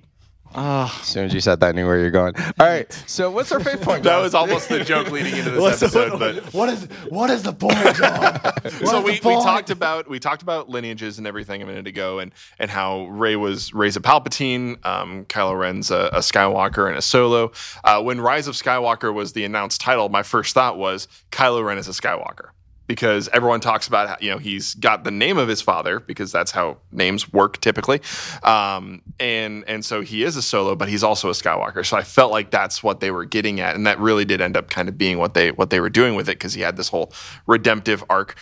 As 0.57 0.91
soon 1.07 1.25
as 1.25 1.33
you 1.33 1.41
said 1.41 1.59
that, 1.59 1.69
I 1.69 1.71
knew 1.73 1.85
where 1.85 1.99
you're 1.99 2.11
going. 2.11 2.33
All 2.37 2.65
right. 2.67 2.91
So 3.07 3.29
what's 3.31 3.51
our 3.51 3.59
favorite 3.59 3.83
point? 3.83 4.03
That 4.15 4.19
was 4.21 4.33
almost 4.33 4.69
the 4.69 4.83
joke 4.83 5.09
leading 5.11 5.35
into 5.35 5.51
this 5.51 5.59
What's 5.61 5.79
the- 5.79 5.85
episode, 5.87 6.19
but. 6.19 6.53
what 6.53 6.69
is 6.69 6.83
what 7.09 7.29
is 7.29 7.43
the 7.43 7.53
point, 7.53 7.77
John? 7.95 8.39
so 8.85 9.01
we, 9.01 9.13
we 9.13 9.19
talked 9.19 9.69
about 9.69 10.07
we 10.09 10.19
talked 10.19 10.41
about 10.41 10.69
lineages 10.69 11.17
and 11.17 11.25
everything 11.27 11.61
a 11.61 11.65
minute 11.65 11.87
ago, 11.87 12.19
and 12.19 12.31
and 12.59 12.69
how 12.69 13.05
Rey 13.07 13.35
was 13.35 13.73
Rey's 13.73 13.95
a 13.97 14.01
Palpatine, 14.01 14.85
um, 14.85 15.25
Kylo 15.25 15.57
Ren's 15.59 15.91
a, 15.91 16.09
a 16.13 16.19
Skywalker 16.19 16.87
and 16.87 16.97
a 16.97 17.01
Solo. 17.01 17.51
Uh, 17.83 18.01
when 18.01 18.21
Rise 18.21 18.47
of 18.47 18.55
Skywalker 18.55 19.13
was 19.13 19.33
the 19.33 19.43
announced 19.43 19.81
title, 19.81 20.09
my 20.09 20.23
first 20.23 20.53
thought 20.53 20.77
was 20.77 21.07
Kylo 21.31 21.65
Ren 21.65 21.77
is 21.77 21.87
a 21.87 21.91
Skywalker. 21.91 22.49
Because 22.87 23.27
everyone 23.29 23.59
talks 23.59 23.87
about 23.87 24.07
how 24.07 24.17
you 24.19 24.29
know 24.29 24.37
he's 24.37 24.73
got 24.75 25.03
the 25.03 25.11
name 25.11 25.37
of 25.37 25.47
his 25.47 25.61
father 25.61 25.99
because 25.99 26.31
that's 26.31 26.51
how 26.51 26.77
names 26.91 27.31
work 27.31 27.59
typically, 27.61 28.01
um, 28.43 29.01
and 29.19 29.63
and 29.67 29.83
so 29.83 30.01
he 30.01 30.23
is 30.23 30.35
a 30.35 30.41
solo, 30.41 30.75
but 30.75 30.89
he's 30.89 31.03
also 31.03 31.29
a 31.29 31.33
Skywalker. 31.33 31.85
So 31.85 31.97
I 31.97 32.03
felt 32.03 32.31
like 32.31 32.51
that's 32.51 32.83
what 32.83 32.99
they 32.99 33.11
were 33.11 33.25
getting 33.25 33.59
at, 33.59 33.75
and 33.75 33.85
that 33.87 33.99
really 33.99 34.25
did 34.25 34.41
end 34.41 34.57
up 34.57 34.69
kind 34.69 34.89
of 34.89 34.97
being 34.97 35.17
what 35.17 35.33
they 35.33 35.51
what 35.51 35.69
they 35.69 35.79
were 35.79 35.89
doing 35.89 36.15
with 36.15 36.29
it 36.29 36.33
because 36.33 36.53
he 36.53 36.61
had 36.61 36.77
this 36.77 36.89
whole 36.89 37.11
redemptive 37.47 38.03
arc. 38.09 38.37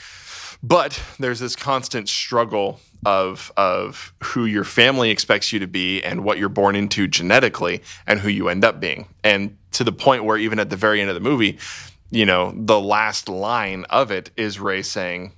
But 0.61 1.01
there's 1.19 1.39
this 1.39 1.57
constant 1.57 2.07
struggle 2.07 2.79
of 3.05 3.51
of 3.57 4.13
who 4.23 4.45
your 4.45 4.63
family 4.63 5.09
expects 5.09 5.51
you 5.51 5.59
to 5.59 5.67
be 5.67 6.01
and 6.01 6.23
what 6.23 6.37
you're 6.37 6.49
born 6.49 6.75
into 6.75 7.07
genetically 7.07 7.81
and 8.07 8.19
who 8.19 8.29
you 8.29 8.47
end 8.47 8.63
up 8.63 8.79
being. 8.79 9.07
And 9.23 9.57
to 9.73 9.83
the 9.83 9.91
point 9.91 10.23
where 10.23 10.37
even 10.37 10.59
at 10.59 10.69
the 10.69 10.77
very 10.77 11.01
end 11.01 11.09
of 11.09 11.15
the 11.15 11.21
movie, 11.21 11.57
you 12.13 12.25
know, 12.25 12.53
the 12.55 12.79
last 12.79 13.27
line 13.27 13.85
of 13.89 14.11
it 14.11 14.29
is 14.37 14.59
Rey 14.59 14.83
saying 14.83 15.33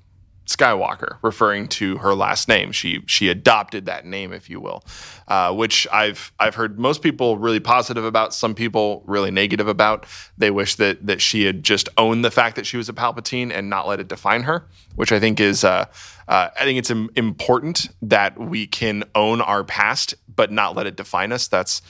Skywalker, 0.45 1.17
referring 1.23 1.67
to 1.69 1.97
her 1.97 2.13
last 2.13 2.47
name. 2.47 2.71
She 2.71 3.01
she 3.07 3.29
adopted 3.29 3.85
that 3.85 4.05
name, 4.05 4.31
if 4.31 4.49
you 4.49 4.59
will, 4.59 4.83
uh, 5.27 5.53
which 5.53 5.87
I've 5.91 6.31
I've 6.39 6.53
heard 6.53 6.77
most 6.77 7.01
people 7.01 7.37
really 7.37 7.59
positive 7.59 8.05
about. 8.05 8.33
Some 8.33 8.53
people 8.53 9.03
really 9.07 9.31
negative 9.31 9.67
about. 9.67 10.05
They 10.37 10.51
wish 10.51 10.75
that 10.75 11.07
that 11.07 11.21
she 11.21 11.45
had 11.45 11.63
just 11.63 11.89
owned 11.97 12.23
the 12.23 12.29
fact 12.29 12.57
that 12.57 12.67
she 12.67 12.77
was 12.77 12.89
a 12.89 12.93
Palpatine 12.93 13.51
and 13.51 13.69
not 13.69 13.87
let 13.87 13.99
it 13.99 14.07
define 14.07 14.43
her. 14.43 14.67
Which 14.95 15.11
I 15.11 15.19
think 15.19 15.39
is 15.39 15.63
uh, 15.63 15.85
uh, 16.27 16.49
I 16.55 16.63
think 16.63 16.77
it's 16.77 16.91
Im- 16.91 17.09
important 17.15 17.89
that 18.03 18.37
we 18.37 18.67
can 18.67 19.03
own 19.15 19.41
our 19.41 19.63
past 19.63 20.13
but 20.35 20.51
not 20.51 20.75
let 20.75 20.85
it 20.85 20.95
define 20.95 21.31
us. 21.31 21.47
That's 21.47 21.81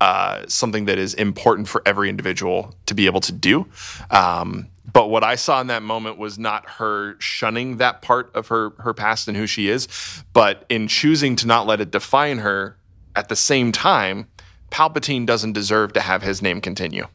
uh, 0.00 0.44
something 0.48 0.86
that 0.86 0.98
is 0.98 1.14
important 1.14 1.68
for 1.68 1.82
every 1.84 2.08
individual 2.08 2.74
to 2.86 2.94
be 2.94 3.06
able 3.06 3.20
to 3.20 3.32
do. 3.32 3.66
Um, 4.10 4.68
but 4.92 5.08
what 5.08 5.22
I 5.22 5.34
saw 5.34 5.60
in 5.60 5.68
that 5.68 5.82
moment 5.82 6.18
was 6.18 6.38
not 6.38 6.68
her 6.68 7.16
shunning 7.20 7.76
that 7.76 8.02
part 8.02 8.34
of 8.34 8.48
her 8.48 8.70
her 8.78 8.94
past 8.94 9.28
and 9.28 9.36
who 9.36 9.46
she 9.46 9.68
is, 9.68 9.88
but 10.32 10.64
in 10.68 10.88
choosing 10.88 11.36
to 11.36 11.46
not 11.46 11.66
let 11.66 11.80
it 11.80 11.90
define 11.90 12.38
her. 12.38 12.76
At 13.16 13.28
the 13.28 13.36
same 13.36 13.72
time, 13.72 14.28
Palpatine 14.70 15.26
doesn't 15.26 15.52
deserve 15.52 15.92
to 15.94 16.00
have 16.00 16.22
his 16.22 16.40
name 16.40 16.60
continue, 16.60 17.06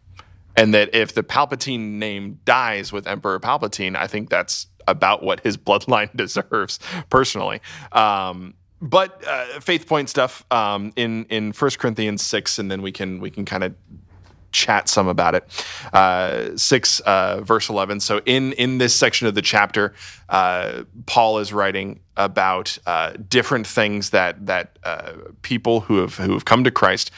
and 0.55 0.73
that 0.73 0.93
if 0.93 1.13
the 1.15 1.23
Palpatine 1.23 1.93
name 1.93 2.39
dies 2.45 2.91
with 2.91 3.07
Emperor 3.07 3.39
Palpatine, 3.39 3.95
I 3.95 4.07
think 4.07 4.29
that's 4.29 4.67
about 4.87 5.23
what 5.23 5.39
his 5.39 5.57
bloodline 5.67 6.09
deserves 6.15 6.79
personally. 7.09 7.61
Um, 7.91 8.53
but 8.81 9.23
uh, 9.27 9.59
faith 9.59 9.87
point 9.87 10.09
stuff 10.09 10.45
um, 10.51 10.91
in 10.95 11.25
in 11.25 11.53
First 11.53 11.79
Corinthians 11.79 12.21
six, 12.21 12.59
and 12.59 12.69
then 12.69 12.81
we 12.81 12.91
can 12.91 13.19
we 13.19 13.29
can 13.29 13.45
kind 13.45 13.63
of 13.63 13.73
chat 14.55 14.87
some 14.87 15.09
about 15.09 15.35
it. 15.35 15.65
Uh, 15.91 16.55
six 16.55 17.01
uh, 17.01 17.41
verse 17.41 17.69
eleven. 17.69 17.99
So 17.99 18.21
in 18.25 18.53
in 18.53 18.77
this 18.77 18.95
section 18.95 19.27
of 19.27 19.35
the 19.35 19.41
chapter, 19.41 19.93
uh, 20.29 20.83
Paul 21.05 21.39
is 21.39 21.51
writing 21.51 21.99
about 22.17 22.77
uh, 22.85 23.13
different 23.29 23.67
things 23.67 24.11
that 24.11 24.45
that 24.45 24.79
uh, 24.83 25.13
people 25.41 25.81
who 25.81 25.97
have 25.97 26.15
who 26.15 26.33
have 26.33 26.45
come 26.45 26.63
to 26.63 26.71
Christ 26.71 27.11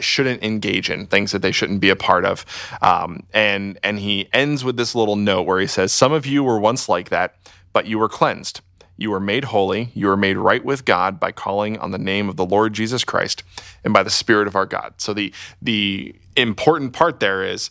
shouldn't 0.00 0.42
engage 0.42 0.88
in, 0.88 1.06
things 1.06 1.32
that 1.32 1.42
they 1.42 1.52
shouldn't 1.52 1.80
be 1.80 1.90
a 1.90 1.96
part 1.96 2.24
of. 2.24 2.46
Um, 2.80 3.24
and 3.34 3.78
and 3.82 3.98
he 3.98 4.28
ends 4.32 4.64
with 4.64 4.76
this 4.76 4.94
little 4.94 5.16
note 5.16 5.42
where 5.42 5.60
he 5.60 5.66
says, 5.66 5.92
"Some 5.92 6.12
of 6.12 6.26
you 6.26 6.44
were 6.44 6.60
once 6.60 6.88
like 6.88 7.08
that, 7.10 7.34
but 7.72 7.86
you 7.86 7.98
were 7.98 8.08
cleansed." 8.08 8.60
You 8.96 9.12
are 9.14 9.20
made 9.20 9.44
holy. 9.44 9.90
You 9.94 10.08
are 10.10 10.16
made 10.16 10.36
right 10.36 10.64
with 10.64 10.84
God 10.84 11.18
by 11.18 11.32
calling 11.32 11.78
on 11.78 11.90
the 11.90 11.98
name 11.98 12.28
of 12.28 12.36
the 12.36 12.46
Lord 12.46 12.72
Jesus 12.72 13.04
Christ 13.04 13.42
and 13.82 13.92
by 13.92 14.02
the 14.02 14.10
Spirit 14.10 14.46
of 14.46 14.54
our 14.54 14.66
God. 14.66 14.94
So 14.98 15.12
the 15.12 15.32
the 15.60 16.14
important 16.36 16.92
part 16.92 17.20
there 17.20 17.42
is 17.42 17.70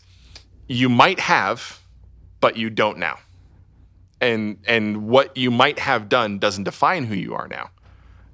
you 0.68 0.88
might 0.88 1.20
have, 1.20 1.80
but 2.40 2.56
you 2.56 2.70
don't 2.70 2.98
now. 2.98 3.18
And 4.20 4.58
and 4.66 5.08
what 5.08 5.36
you 5.36 5.50
might 5.50 5.78
have 5.78 6.08
done 6.08 6.38
doesn't 6.38 6.64
define 6.64 7.04
who 7.04 7.14
you 7.14 7.34
are 7.34 7.48
now. 7.48 7.70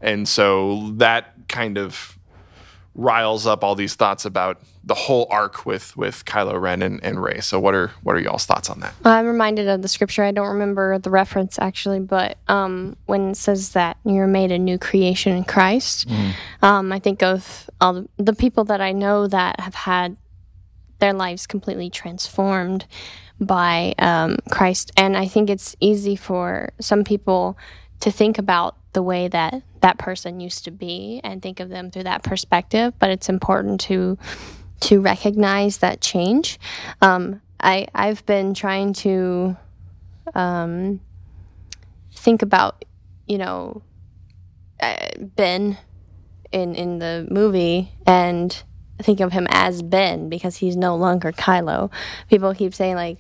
And 0.01 0.29
so 0.29 0.93
that 0.97 1.35
kind 1.49 1.79
of 1.79 2.19
riles 3.01 3.47
up 3.47 3.65
all 3.65 3.75
these 3.75 3.95
thoughts 3.95 4.27
about 4.27 4.61
the 4.85 4.95
whole 4.95 5.27
arc 5.31 5.65
with 5.65 5.97
with 5.97 6.25
Kylo 6.27 6.61
Ren 6.61 6.83
and, 6.83 7.03
and 7.03 7.23
Rey. 7.23 7.41
So 7.41 7.59
what 7.59 7.75
are 7.75 7.89
what 8.03 8.15
are 8.15 8.21
y'all's 8.21 8.45
thoughts 8.45 8.69
on 8.69 8.81
that? 8.81 8.95
I'm 9.05 9.27
reminded 9.27 9.69
of 9.69 9.83
the 9.83 9.89
scripture. 9.89 10.23
I 10.23 10.33
don't 10.33 10.49
remember 10.49 10.99
the 10.99 11.11
reference 11.11 11.59
actually, 11.59 12.01
but 12.01 12.37
um, 12.49 12.97
when 13.07 13.31
it 13.31 13.37
says 13.37 13.71
that 13.71 13.97
you're 14.05 14.27
made 14.27 14.53
a 14.53 14.59
new 14.59 14.79
creation 14.79 15.37
in 15.37 15.45
Christ, 15.45 16.09
um, 16.63 16.93
I 16.93 16.99
think 16.99 17.23
of 17.23 17.71
all 17.81 17.95
the, 17.95 18.09
the 18.19 18.35
people 18.35 18.65
that 18.65 18.81
I 18.81 18.93
know 18.93 19.27
that 19.27 19.61
have 19.61 19.75
had 19.75 20.17
their 20.99 21.15
lives 21.15 21.47
completely 21.47 21.89
transformed 21.89 22.87
by 23.41 23.95
um, 23.99 24.37
Christ. 24.51 24.93
And 24.99 25.17
I 25.17 25.27
think 25.27 25.49
it's 25.49 25.75
easy 25.81 26.15
for 26.15 26.73
some 26.79 27.05
people 27.05 27.57
to 28.01 28.11
think 28.11 28.39
about 28.39 28.77
the 28.93 29.03
way 29.03 29.29
that 29.29 29.63
that 29.81 29.99
person 29.99 30.41
used 30.41 30.65
to 30.65 30.71
be 30.71 31.21
and 31.23 31.41
think 31.41 31.61
of 31.61 31.69
them 31.69 31.91
through 31.91 32.05
that 32.05 32.23
perspective. 32.23 32.95
But 32.99 33.11
it's 33.11 33.29
important 33.29 33.81
to 33.83 34.19
to 34.81 35.01
recognize 35.01 35.79
that 35.79 36.01
change. 36.01 36.59
Um, 37.01 37.43
I 37.61 37.87
I've 37.95 38.25
been 38.27 38.55
trying 38.55 38.95
to 38.95 39.57
um, 40.35 41.01
think 42.13 42.43
about 42.43 42.85
you 43.27 43.39
know 43.39 43.83
uh, 44.81 45.09
Ben 45.19 45.79
in 46.53 46.75
in 46.75 46.99
the 46.99 47.27
movie 47.31 47.93
and 48.07 48.63
think 49.05 49.21
of 49.21 49.33
him 49.33 49.47
as 49.51 49.83
Ben 49.83 50.29
because 50.29 50.57
he's 50.57 50.77
no 50.77 50.97
longer 50.97 51.33
Kylo. 51.33 51.91
People 52.29 52.55
keep 52.55 52.75
saying 52.75 52.97
like, 52.97 53.19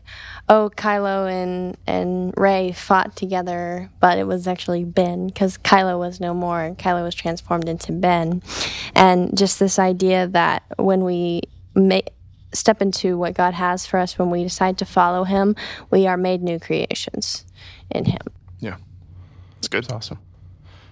"Oh, 0.49 0.71
Kylo 0.77 1.31
and 1.31 1.77
and 1.87 2.35
Rey 2.37 2.73
fought 2.73 3.16
together, 3.16 3.90
but 4.01 4.19
it 4.19 4.27
was 4.27 4.47
actually 4.47 4.85
Ben 4.85 5.27
because 5.27 5.59
Kylo 5.59 5.99
was 5.99 6.21
no 6.21 6.35
more. 6.35 6.75
Kylo 6.79 7.03
was 7.03 7.14
transformed 7.14 7.69
into 7.69 7.93
Ben." 7.93 8.43
And 8.95 9.37
just 9.37 9.59
this 9.59 9.79
idea 9.79 10.27
that 10.29 10.62
when 10.77 11.05
we 11.05 11.43
make 11.75 12.11
step 12.53 12.83
into 12.83 13.16
what 13.16 13.35
God 13.35 13.55
has 13.55 13.87
for 13.87 13.99
us 13.99 14.19
when 14.19 14.31
we 14.31 14.43
decide 14.43 14.79
to 14.79 14.85
follow 14.85 15.25
him, 15.25 15.55
we 15.90 16.07
are 16.07 16.16
made 16.16 16.43
new 16.43 16.59
creations 16.59 17.45
in 17.90 18.07
him. 18.07 18.21
Yeah, 18.59 18.77
it's 19.59 19.69
good. 19.69 19.85
That's 19.85 19.93
awesome. 19.93 20.19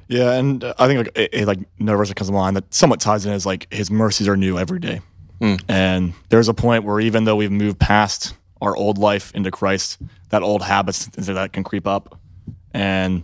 Yeah, 0.09 0.33
and 0.33 0.65
I 0.65 0.87
think 0.87 1.07
like 1.07 1.19
a, 1.19 1.41
a, 1.41 1.45
like 1.45 1.59
another 1.79 1.99
verse 1.99 2.09
that 2.09 2.15
comes 2.17 2.29
to 2.29 2.35
mind 2.35 2.57
that 2.57 2.73
somewhat 2.73 3.01
ties 3.01 3.27
in 3.27 3.33
is 3.33 3.45
like 3.45 3.73
His 3.73 3.91
mercies 3.91 4.27
are 4.27 4.37
new 4.37 4.59
every 4.59 4.81
day, 4.81 5.01
hmm. 5.39 5.57
and 5.69 6.15
there's 6.31 6.49
a 6.49 6.55
point 6.55 6.85
where 6.85 6.99
even 6.99 7.25
though 7.25 7.37
we've 7.37 7.53
moved 7.53 7.79
past 7.79 8.35
our 8.63 8.75
old 8.75 8.97
life 8.97 9.33
into 9.35 9.51
Christ, 9.51 9.99
that 10.31 10.43
old 10.43 10.63
habits 10.63 11.07
that 11.07 11.53
can 11.53 11.63
creep 11.63 11.87
up, 11.87 12.19
and 12.73 13.23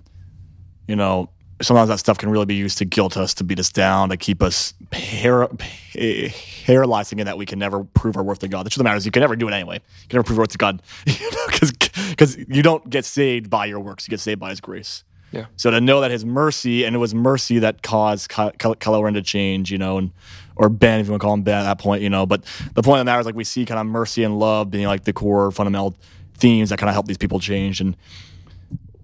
you 0.86 0.94
know 0.94 1.30
sometimes 1.62 1.88
that 1.88 1.98
stuff 1.98 2.18
can 2.18 2.28
really 2.28 2.46
be 2.46 2.54
used 2.54 2.78
to 2.78 2.84
guilt 2.84 3.16
us, 3.16 3.34
to 3.34 3.44
beat 3.44 3.58
us 3.58 3.70
down, 3.70 4.10
to 4.10 4.16
keep 4.16 4.42
us 4.42 4.74
par- 4.90 5.48
pa- 5.48 6.28
paralyzing 6.64 7.18
in 7.18 7.26
that 7.26 7.38
we 7.38 7.46
can 7.46 7.58
never 7.58 7.84
prove 7.84 8.16
our 8.16 8.22
worth 8.22 8.40
to 8.40 8.48
God. 8.48 8.66
The 8.66 8.70
truth 8.70 8.80
of 8.80 8.80
the 8.80 8.84
matter 8.84 8.96
is 8.96 9.06
you 9.06 9.12
can 9.12 9.20
never 9.20 9.36
do 9.36 9.48
it 9.48 9.54
anyway. 9.54 9.76
You 9.76 10.08
can 10.08 10.16
never 10.18 10.24
prove 10.24 10.36
your 10.36 10.42
worth 10.42 10.52
to 10.52 10.58
God 10.58 10.82
because 12.10 12.36
you 12.36 12.62
don't 12.62 12.88
get 12.90 13.04
saved 13.04 13.48
by 13.50 13.66
your 13.66 13.80
works. 13.80 14.06
You 14.06 14.10
get 14.10 14.20
saved 14.20 14.40
by 14.40 14.50
His 14.50 14.60
grace. 14.60 15.04
Yeah. 15.34 15.46
So 15.56 15.70
to 15.70 15.80
know 15.80 16.00
that 16.00 16.10
His 16.10 16.24
mercy, 16.24 16.84
and 16.84 16.94
it 16.94 16.98
was 16.98 17.14
mercy 17.14 17.58
that 17.58 17.82
caused 17.82 18.30
Kylo 18.30 19.02
Ren 19.02 19.14
to 19.14 19.22
change, 19.22 19.72
you 19.72 19.78
know, 19.78 19.98
and 19.98 20.12
or 20.56 20.68
Ben, 20.68 21.00
if 21.00 21.06
you 21.06 21.12
want 21.12 21.20
to 21.20 21.24
call 21.24 21.34
him 21.34 21.42
Ben 21.42 21.58
at 21.58 21.64
that 21.64 21.78
point, 21.78 22.02
you 22.02 22.08
know. 22.08 22.26
But 22.26 22.44
the 22.74 22.82
point 22.82 23.00
of 23.00 23.06
the 23.06 23.10
matter 23.10 23.22
like, 23.24 23.34
we 23.34 23.44
see 23.44 23.64
kind 23.64 23.80
of 23.80 23.86
mercy 23.86 24.22
and 24.22 24.38
love 24.38 24.70
being 24.70 24.86
like 24.86 25.02
the 25.04 25.12
core 25.12 25.50
fundamental 25.50 25.96
themes 26.34 26.70
that 26.70 26.78
kind 26.78 26.88
of 26.88 26.94
help 26.94 27.06
these 27.06 27.18
people 27.18 27.40
change. 27.40 27.80
And 27.80 27.96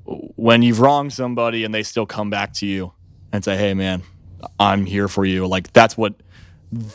when 0.05 0.62
you've 0.62 0.81
wronged 0.81 1.12
somebody 1.12 1.64
and 1.64 1.75
they 1.75 1.83
still 1.83 2.07
come 2.07 2.31
back 2.31 2.53
to 2.55 2.66
you 2.66 2.93
and 3.33 3.45
say, 3.45 3.57
"Hey, 3.57 3.75
man, 3.75 4.03
I'm 4.61 4.87
here 4.87 5.09
for 5.09 5.25
you," 5.25 5.47
like 5.49 5.73
that's 5.73 5.97
what 5.97 6.14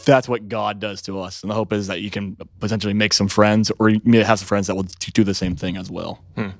that's 0.05 0.29
what 0.29 0.47
God 0.47 0.79
does 0.79 1.01
to 1.01 1.19
us. 1.19 1.41
And 1.41 1.51
the 1.51 1.55
hope 1.55 1.73
is 1.73 1.87
that 1.87 1.99
you 1.99 2.09
can 2.09 2.37
potentially 2.61 2.93
make 2.93 3.11
some 3.11 3.27
friends, 3.27 3.73
or 3.77 3.89
have 3.89 4.39
some 4.39 4.47
friends 4.47 4.67
that 4.67 4.75
will 4.75 4.87
do 5.13 5.25
the 5.25 5.33
same 5.33 5.57
thing 5.57 5.75
as 5.75 5.91
well. 5.91 6.23
Hmm. 6.37 6.51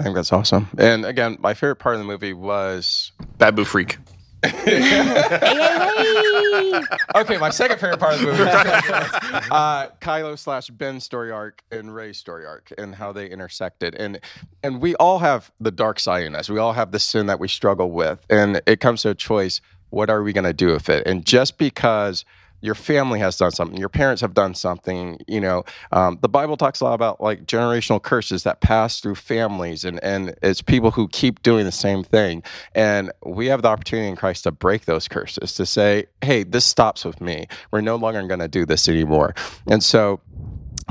I 0.00 0.02
think 0.02 0.14
that's 0.14 0.32
awesome. 0.32 0.68
And 0.76 1.04
again, 1.04 1.36
my 1.40 1.54
favorite 1.54 1.76
part 1.76 1.94
of 1.94 2.00
the 2.00 2.06
movie 2.06 2.32
was 2.32 3.12
Babu 3.38 3.64
Frik. 3.64 3.98
Okay. 7.14 7.38
My 7.38 7.50
second 7.50 7.78
favorite 7.78 8.00
part 8.00 8.14
of 8.14 8.20
the 8.20 8.26
movie, 8.26 8.42
uh, 9.50 9.88
Kylo 10.00 10.38
slash 10.38 10.68
Ben 10.68 11.00
story 11.00 11.30
arc 11.30 11.62
and 11.70 11.94
Rey 11.94 12.12
story 12.12 12.44
arc, 12.44 12.72
and 12.76 12.94
how 12.94 13.12
they 13.12 13.30
intersected. 13.30 13.94
And 13.94 14.18
and 14.62 14.80
we 14.80 14.94
all 14.96 15.20
have 15.20 15.52
the 15.60 15.70
dark 15.70 16.00
side 16.00 16.24
in 16.24 16.34
us. 16.34 16.50
We 16.50 16.58
all 16.58 16.72
have 16.72 16.90
the 16.90 16.98
sin 16.98 17.26
that 17.26 17.38
we 17.38 17.48
struggle 17.48 17.90
with, 17.90 18.24
and 18.28 18.60
it 18.66 18.80
comes 18.80 19.02
to 19.02 19.10
a 19.10 19.14
choice: 19.14 19.60
what 19.90 20.10
are 20.10 20.22
we 20.22 20.32
going 20.32 20.44
to 20.44 20.52
do 20.52 20.72
with 20.72 20.88
it? 20.88 21.06
And 21.06 21.24
just 21.24 21.56
because 21.56 22.24
your 22.64 22.74
family 22.74 23.18
has 23.18 23.36
done 23.36 23.50
something, 23.50 23.76
your 23.76 23.90
parents 23.90 24.22
have 24.22 24.32
done 24.32 24.54
something, 24.54 25.20
you 25.28 25.38
know, 25.38 25.64
um, 25.92 26.18
the 26.22 26.30
Bible 26.30 26.56
talks 26.56 26.80
a 26.80 26.84
lot 26.84 26.94
about 26.94 27.20
like 27.20 27.44
generational 27.44 28.02
curses 28.02 28.42
that 28.44 28.62
pass 28.62 29.00
through 29.00 29.16
families, 29.16 29.84
and 29.84 30.02
and 30.02 30.34
it's 30.42 30.62
people 30.62 30.90
who 30.90 31.06
keep 31.08 31.42
doing 31.42 31.66
the 31.66 31.72
same 31.72 32.02
thing. 32.02 32.42
And 32.74 33.12
we 33.26 33.48
have 33.48 33.60
the 33.60 33.68
opportunity 33.68 34.08
in 34.08 34.16
Christ 34.16 34.44
to 34.44 34.50
break 34.50 34.86
those 34.86 35.08
curses, 35.08 35.54
to 35.56 35.66
say, 35.66 36.06
hey, 36.22 36.42
this 36.42 36.64
stops 36.64 37.04
with 37.04 37.20
me. 37.20 37.48
We're 37.70 37.82
no 37.82 37.96
longer 37.96 38.26
going 38.26 38.40
to 38.40 38.48
do 38.48 38.64
this 38.64 38.88
anymore. 38.88 39.34
And 39.66 39.84
so, 39.84 40.22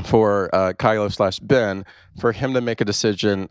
for 0.05 0.53
uh, 0.53 0.73
Kylo 0.73 1.11
slash 1.11 1.39
Ben, 1.39 1.85
for 2.19 2.33
him 2.33 2.53
to 2.53 2.61
make 2.61 2.81
a 2.81 2.85
decision. 2.85 3.49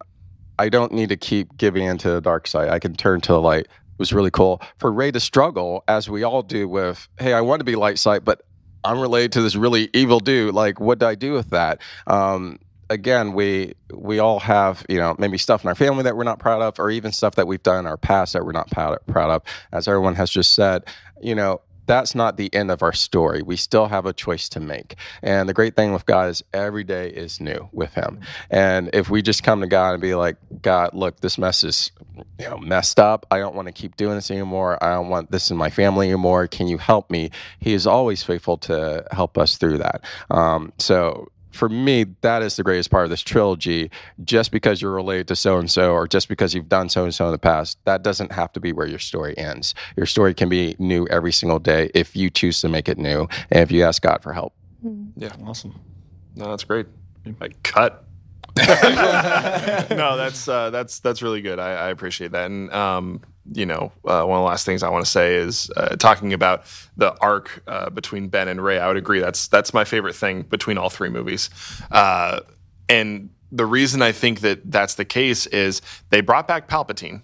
I 0.58 0.68
don't 0.68 0.92
need 0.92 1.08
to 1.08 1.16
keep 1.16 1.56
giving 1.56 1.85
into 1.85 2.11
the 2.11 2.20
dark 2.20 2.46
side. 2.46 2.68
I 2.68 2.78
can 2.78 2.94
turn 2.94 3.20
to 3.22 3.32
the 3.32 3.40
light. 3.40 3.66
Was 4.02 4.12
really 4.12 4.32
cool 4.32 4.60
for 4.78 4.90
Rey 4.90 5.12
to 5.12 5.20
struggle, 5.20 5.84
as 5.86 6.10
we 6.10 6.24
all 6.24 6.42
do, 6.42 6.68
with, 6.68 7.06
hey, 7.20 7.34
I 7.34 7.40
want 7.40 7.60
to 7.60 7.64
be 7.64 7.76
light 7.76 8.00
side, 8.00 8.24
but 8.24 8.42
I'm 8.82 8.98
related 8.98 9.30
to 9.34 9.42
this 9.42 9.54
really 9.54 9.90
evil 9.94 10.18
dude. 10.18 10.56
Like, 10.56 10.80
what 10.80 10.98
do 10.98 11.06
I 11.06 11.14
do 11.14 11.34
with 11.34 11.50
that? 11.50 11.80
Um, 12.08 12.58
again, 12.90 13.32
we 13.32 13.74
we 13.94 14.18
all 14.18 14.40
have 14.40 14.84
you 14.88 14.98
know 14.98 15.14
maybe 15.20 15.38
stuff 15.38 15.62
in 15.62 15.68
our 15.68 15.76
family 15.76 16.02
that 16.02 16.16
we're 16.16 16.24
not 16.24 16.40
proud 16.40 16.62
of, 16.62 16.80
or 16.80 16.90
even 16.90 17.12
stuff 17.12 17.36
that 17.36 17.46
we've 17.46 17.62
done 17.62 17.78
in 17.78 17.86
our 17.86 17.96
past 17.96 18.32
that 18.32 18.44
we're 18.44 18.50
not 18.50 18.68
proud 18.72 18.98
proud 19.06 19.30
of. 19.30 19.42
As 19.70 19.86
everyone 19.86 20.16
has 20.16 20.30
just 20.30 20.52
said, 20.52 20.82
you 21.20 21.36
know. 21.36 21.60
That's 21.86 22.14
not 22.14 22.36
the 22.36 22.52
end 22.54 22.70
of 22.70 22.82
our 22.82 22.92
story. 22.92 23.42
We 23.42 23.56
still 23.56 23.86
have 23.86 24.06
a 24.06 24.12
choice 24.12 24.48
to 24.50 24.60
make. 24.60 24.96
And 25.22 25.48
the 25.48 25.54
great 25.54 25.76
thing 25.76 25.92
with 25.92 26.06
God 26.06 26.30
is 26.30 26.42
every 26.52 26.84
day 26.84 27.08
is 27.08 27.40
new 27.40 27.68
with 27.72 27.94
Him. 27.94 28.20
And 28.50 28.90
if 28.92 29.10
we 29.10 29.22
just 29.22 29.42
come 29.42 29.60
to 29.60 29.66
God 29.66 29.92
and 29.92 30.02
be 30.02 30.14
like, 30.14 30.36
God, 30.62 30.94
look, 30.94 31.20
this 31.20 31.38
mess 31.38 31.64
is 31.64 31.90
you 32.38 32.48
know 32.48 32.58
messed 32.58 33.00
up. 33.00 33.26
I 33.30 33.38
don't 33.38 33.54
want 33.54 33.68
to 33.68 33.72
keep 33.72 33.96
doing 33.96 34.14
this 34.16 34.30
anymore. 34.30 34.82
I 34.82 34.94
don't 34.94 35.08
want 35.08 35.30
this 35.30 35.50
in 35.50 35.56
my 35.56 35.70
family 35.70 36.08
anymore. 36.08 36.46
Can 36.46 36.68
you 36.68 36.78
help 36.78 37.10
me? 37.10 37.30
He 37.58 37.72
is 37.72 37.86
always 37.86 38.22
faithful 38.22 38.58
to 38.58 39.06
help 39.10 39.38
us 39.38 39.56
through 39.56 39.78
that. 39.78 40.02
Um, 40.30 40.72
so 40.78 41.30
for 41.52 41.68
me, 41.68 42.06
that 42.22 42.42
is 42.42 42.56
the 42.56 42.62
greatest 42.62 42.90
part 42.90 43.04
of 43.04 43.10
this 43.10 43.22
trilogy. 43.22 43.90
Just 44.24 44.50
because 44.50 44.82
you're 44.82 44.92
related 44.92 45.28
to 45.28 45.36
so 45.36 45.58
and 45.58 45.70
so, 45.70 45.92
or 45.92 46.08
just 46.08 46.28
because 46.28 46.54
you've 46.54 46.68
done 46.68 46.88
so 46.88 47.04
and 47.04 47.14
so 47.14 47.26
in 47.26 47.32
the 47.32 47.38
past, 47.38 47.78
that 47.84 48.02
doesn't 48.02 48.32
have 48.32 48.52
to 48.52 48.60
be 48.60 48.72
where 48.72 48.86
your 48.86 48.98
story 48.98 49.36
ends. 49.38 49.74
Your 49.96 50.06
story 50.06 50.34
can 50.34 50.48
be 50.48 50.76
new 50.78 51.06
every 51.08 51.32
single 51.32 51.58
day 51.58 51.90
if 51.94 52.16
you 52.16 52.30
choose 52.30 52.60
to 52.62 52.68
make 52.68 52.88
it 52.88 52.98
new 52.98 53.28
and 53.50 53.62
if 53.62 53.70
you 53.70 53.84
ask 53.84 54.02
God 54.02 54.22
for 54.22 54.32
help. 54.32 54.54
Mm-hmm. 54.84 55.20
Yeah. 55.20 55.32
Awesome. 55.44 55.78
No, 56.34 56.48
that's 56.50 56.64
great. 56.64 56.86
Like 57.40 57.62
cut. 57.62 58.04
no, 58.58 60.16
that's 60.16 60.46
uh, 60.46 60.68
that's 60.70 61.00
that's 61.00 61.22
really 61.22 61.40
good. 61.40 61.58
I, 61.58 61.72
I 61.72 61.88
appreciate 61.88 62.32
that. 62.32 62.50
And 62.50 62.70
um, 62.72 63.22
you 63.50 63.64
know, 63.66 63.92
uh, 64.04 64.24
one 64.24 64.38
of 64.38 64.42
the 64.42 64.48
last 64.48 64.66
things 64.66 64.82
I 64.82 64.90
want 64.90 65.04
to 65.04 65.10
say 65.10 65.36
is 65.36 65.70
uh, 65.76 65.96
talking 65.96 66.32
about 66.32 66.64
the 66.96 67.16
arc 67.20 67.62
uh, 67.66 67.90
between 67.90 68.28
Ben 68.28 68.48
and 68.48 68.62
Rey. 68.62 68.78
I 68.78 68.88
would 68.88 68.96
agree. 68.98 69.20
That's 69.20 69.48
that's 69.48 69.72
my 69.72 69.84
favorite 69.84 70.14
thing 70.14 70.42
between 70.42 70.76
all 70.76 70.90
three 70.90 71.08
movies. 71.08 71.48
Uh, 71.90 72.40
and 72.88 73.30
the 73.50 73.66
reason 73.66 74.02
I 74.02 74.12
think 74.12 74.40
that 74.40 74.70
that's 74.70 74.94
the 74.94 75.04
case 75.04 75.46
is 75.46 75.80
they 76.10 76.20
brought 76.20 76.46
back 76.46 76.68
Palpatine. 76.68 77.22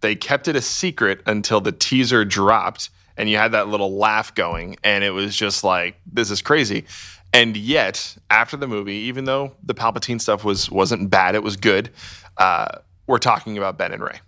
They 0.00 0.14
kept 0.16 0.48
it 0.48 0.56
a 0.56 0.62
secret 0.62 1.22
until 1.26 1.60
the 1.60 1.72
teaser 1.72 2.24
dropped, 2.24 2.90
and 3.16 3.28
you 3.28 3.36
had 3.36 3.52
that 3.52 3.68
little 3.68 3.96
laugh 3.96 4.34
going, 4.34 4.76
and 4.82 5.04
it 5.04 5.10
was 5.10 5.36
just 5.36 5.64
like, 5.64 6.00
this 6.06 6.30
is 6.30 6.42
crazy. 6.42 6.86
And 7.32 7.56
yet, 7.56 8.16
after 8.30 8.56
the 8.56 8.68
movie, 8.68 8.94
even 8.94 9.24
though 9.24 9.54
the 9.62 9.74
Palpatine 9.74 10.20
stuff 10.20 10.44
was 10.44 10.70
wasn't 10.70 11.10
bad, 11.10 11.34
it 11.34 11.42
was 11.42 11.56
good. 11.56 11.90
Uh, 12.36 12.78
we're 13.06 13.18
talking 13.18 13.56
about 13.56 13.78
Ben 13.78 13.92
and 13.92 14.02
Rey, 14.02 14.20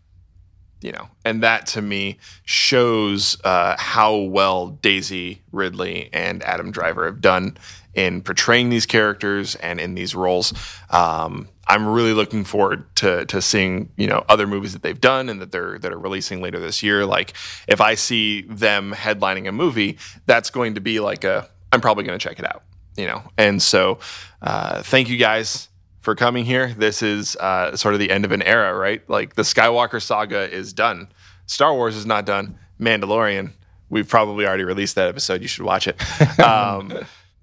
you 0.81 0.93
know, 0.93 1.09
and 1.25 1.43
that 1.43 1.67
to 1.69 1.83
me 1.83 2.19
shows 2.45 3.39
uh, 3.45 3.77
how 3.79 4.17
well 4.17 4.69
Daisy 4.69 5.43
Ridley 5.53 6.09
and 6.13 6.43
Adam 6.45 6.71
Driver 6.71 7.05
have 7.05 7.21
done 7.21 7.59
in 7.95 8.23
portraying 8.23 8.71
these 8.71 8.87
characters 8.87 9.55
and 9.57 9.81
in 9.81 9.95
these 9.95 10.15
roles. 10.15 10.53
Um, 10.91 11.49
I'm 11.67 11.87
really 11.87 12.15
looking 12.15 12.45
forward 12.45 12.85
to 12.97 13.27
to 13.27 13.43
seeing 13.43 13.91
you 13.99 14.07
know 14.07 14.25
other 14.31 14.47
movies 14.47 14.73
that 14.73 14.83
they've 14.83 15.01
done 15.01 15.29
and 15.29 15.43
that 15.43 15.53
they're 15.53 15.79
that 15.79 15.93
are 15.93 15.99
releasing 15.99 16.41
later 16.41 16.59
this 16.59 16.83
year. 16.83 17.05
Like 17.05 17.35
if 17.69 17.83
I 17.83 17.97
see 17.97 18.43
them 18.43 18.95
headlining 18.95 19.47
a 19.47 19.53
movie, 19.53 19.99
that's 20.25 20.49
going 20.49 20.75
to 20.75 20.81
be 20.81 21.01
like 21.01 21.25
a 21.25 21.51
I'm 21.71 21.83
probably 21.83 22.05
going 22.05 22.19
to 22.19 22.23
check 22.23 22.39
it 22.39 22.47
out 22.47 22.63
you 22.97 23.07
know 23.07 23.23
and 23.37 23.63
so 23.63 23.99
uh, 24.43 24.83
thank 24.83 25.09
you 25.09 25.17
guys 25.17 25.69
for 26.01 26.15
coming 26.15 26.45
here. 26.45 26.75
This 26.77 27.03
is 27.03 27.35
uh, 27.37 27.75
sort 27.77 27.95
of 27.95 28.01
the 28.01 28.11
end 28.11 28.25
of 28.27 28.33
an 28.33 28.43
era 28.43 28.77
right? 28.77 29.09
Like 29.09 29.35
the 29.35 29.43
skywalker 29.43 30.03
saga 30.03 30.51
is 30.53 30.73
done. 30.73 31.09
Star 31.47 31.73
wars 31.75 31.97
is 31.97 32.07
not 32.07 32.27
done. 32.27 32.59
Mandalorian 32.79 33.53
we've 33.91 34.09
probably 34.09 34.47
already 34.47 34.65
released 34.65 34.97
that 34.97 35.09
episode. 35.09 35.41
You 35.41 35.49
should 35.49 35.65
watch 35.65 35.87
it. 35.89 35.97
Um, 36.45 36.93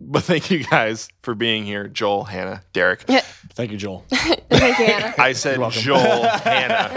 but 0.11 0.23
thank 0.23 0.49
you 0.51 0.63
guys 0.63 1.09
for 1.21 1.35
being 1.35 1.63
here 1.65 1.87
joel 1.87 2.23
hannah 2.25 2.61
derek 2.73 3.03
Yeah. 3.07 3.21
Thank 3.53 3.71
you, 3.71 3.77
Joel. 3.77 4.05
Thank 4.09 4.79
you, 4.79 4.85
Anna. 4.85 5.13
i 5.17 5.33
said 5.33 5.59
joel 5.71 6.23
hannah 6.43 6.89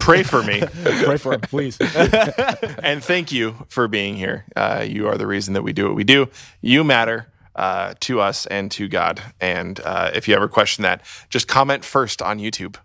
pray 0.00 0.22
for 0.22 0.42
me 0.42 0.62
Pray 1.04 1.18
for 1.18 1.34
him, 1.34 1.40
please. 1.42 1.76
and 1.80 3.04
thank 3.04 3.30
you 3.30 3.66
for 3.68 3.88
being 3.88 4.16
here. 4.16 4.46
Uh, 4.56 4.84
you 4.88 5.06
are 5.08 5.16
the 5.18 5.26
reason 5.26 5.52
that 5.54 5.62
we 5.62 5.72
do 5.74 5.86
what 5.86 5.94
we 5.94 6.04
do. 6.04 6.28
You 6.62 6.82
matter 6.84 7.26
uh, 7.54 7.94
to 8.00 8.20
us 8.20 8.46
and 8.46 8.70
to 8.72 8.88
God. 8.88 9.20
And 9.40 9.80
uh, 9.80 10.10
if 10.14 10.28
you 10.28 10.34
ever 10.34 10.48
question 10.48 10.82
that, 10.82 11.02
just 11.28 11.46
comment 11.48 11.84
first 11.84 12.22
on 12.22 12.38
YouTube, 12.38 12.76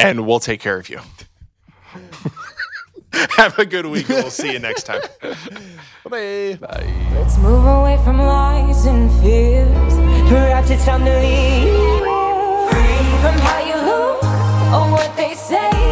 and 0.00 0.26
we'll 0.26 0.40
take 0.40 0.60
care 0.60 0.78
of 0.78 0.88
you. 0.88 1.00
Have 3.36 3.58
a 3.58 3.64
good 3.66 3.86
week. 3.86 4.08
and 4.10 4.18
We'll 4.22 4.30
see 4.30 4.52
you 4.52 4.58
next 4.58 4.84
time. 4.84 5.00
Bye. 6.08 6.58
Let's 7.14 7.36
move 7.38 7.64
away 7.64 7.98
from 8.04 8.18
lies 8.18 8.84
and 8.86 9.10
fears. 9.22 9.94
Perhaps 10.28 10.70
it's 10.70 10.84
time 10.84 11.04
to 11.04 11.18
leave. 11.20 12.00
Free 12.70 13.04
from 13.22 13.38
how 13.40 13.60
you 13.60 13.76
look 13.86 14.22
or 14.74 14.90
what 14.92 15.16
they 15.16 15.34
say. 15.34 15.87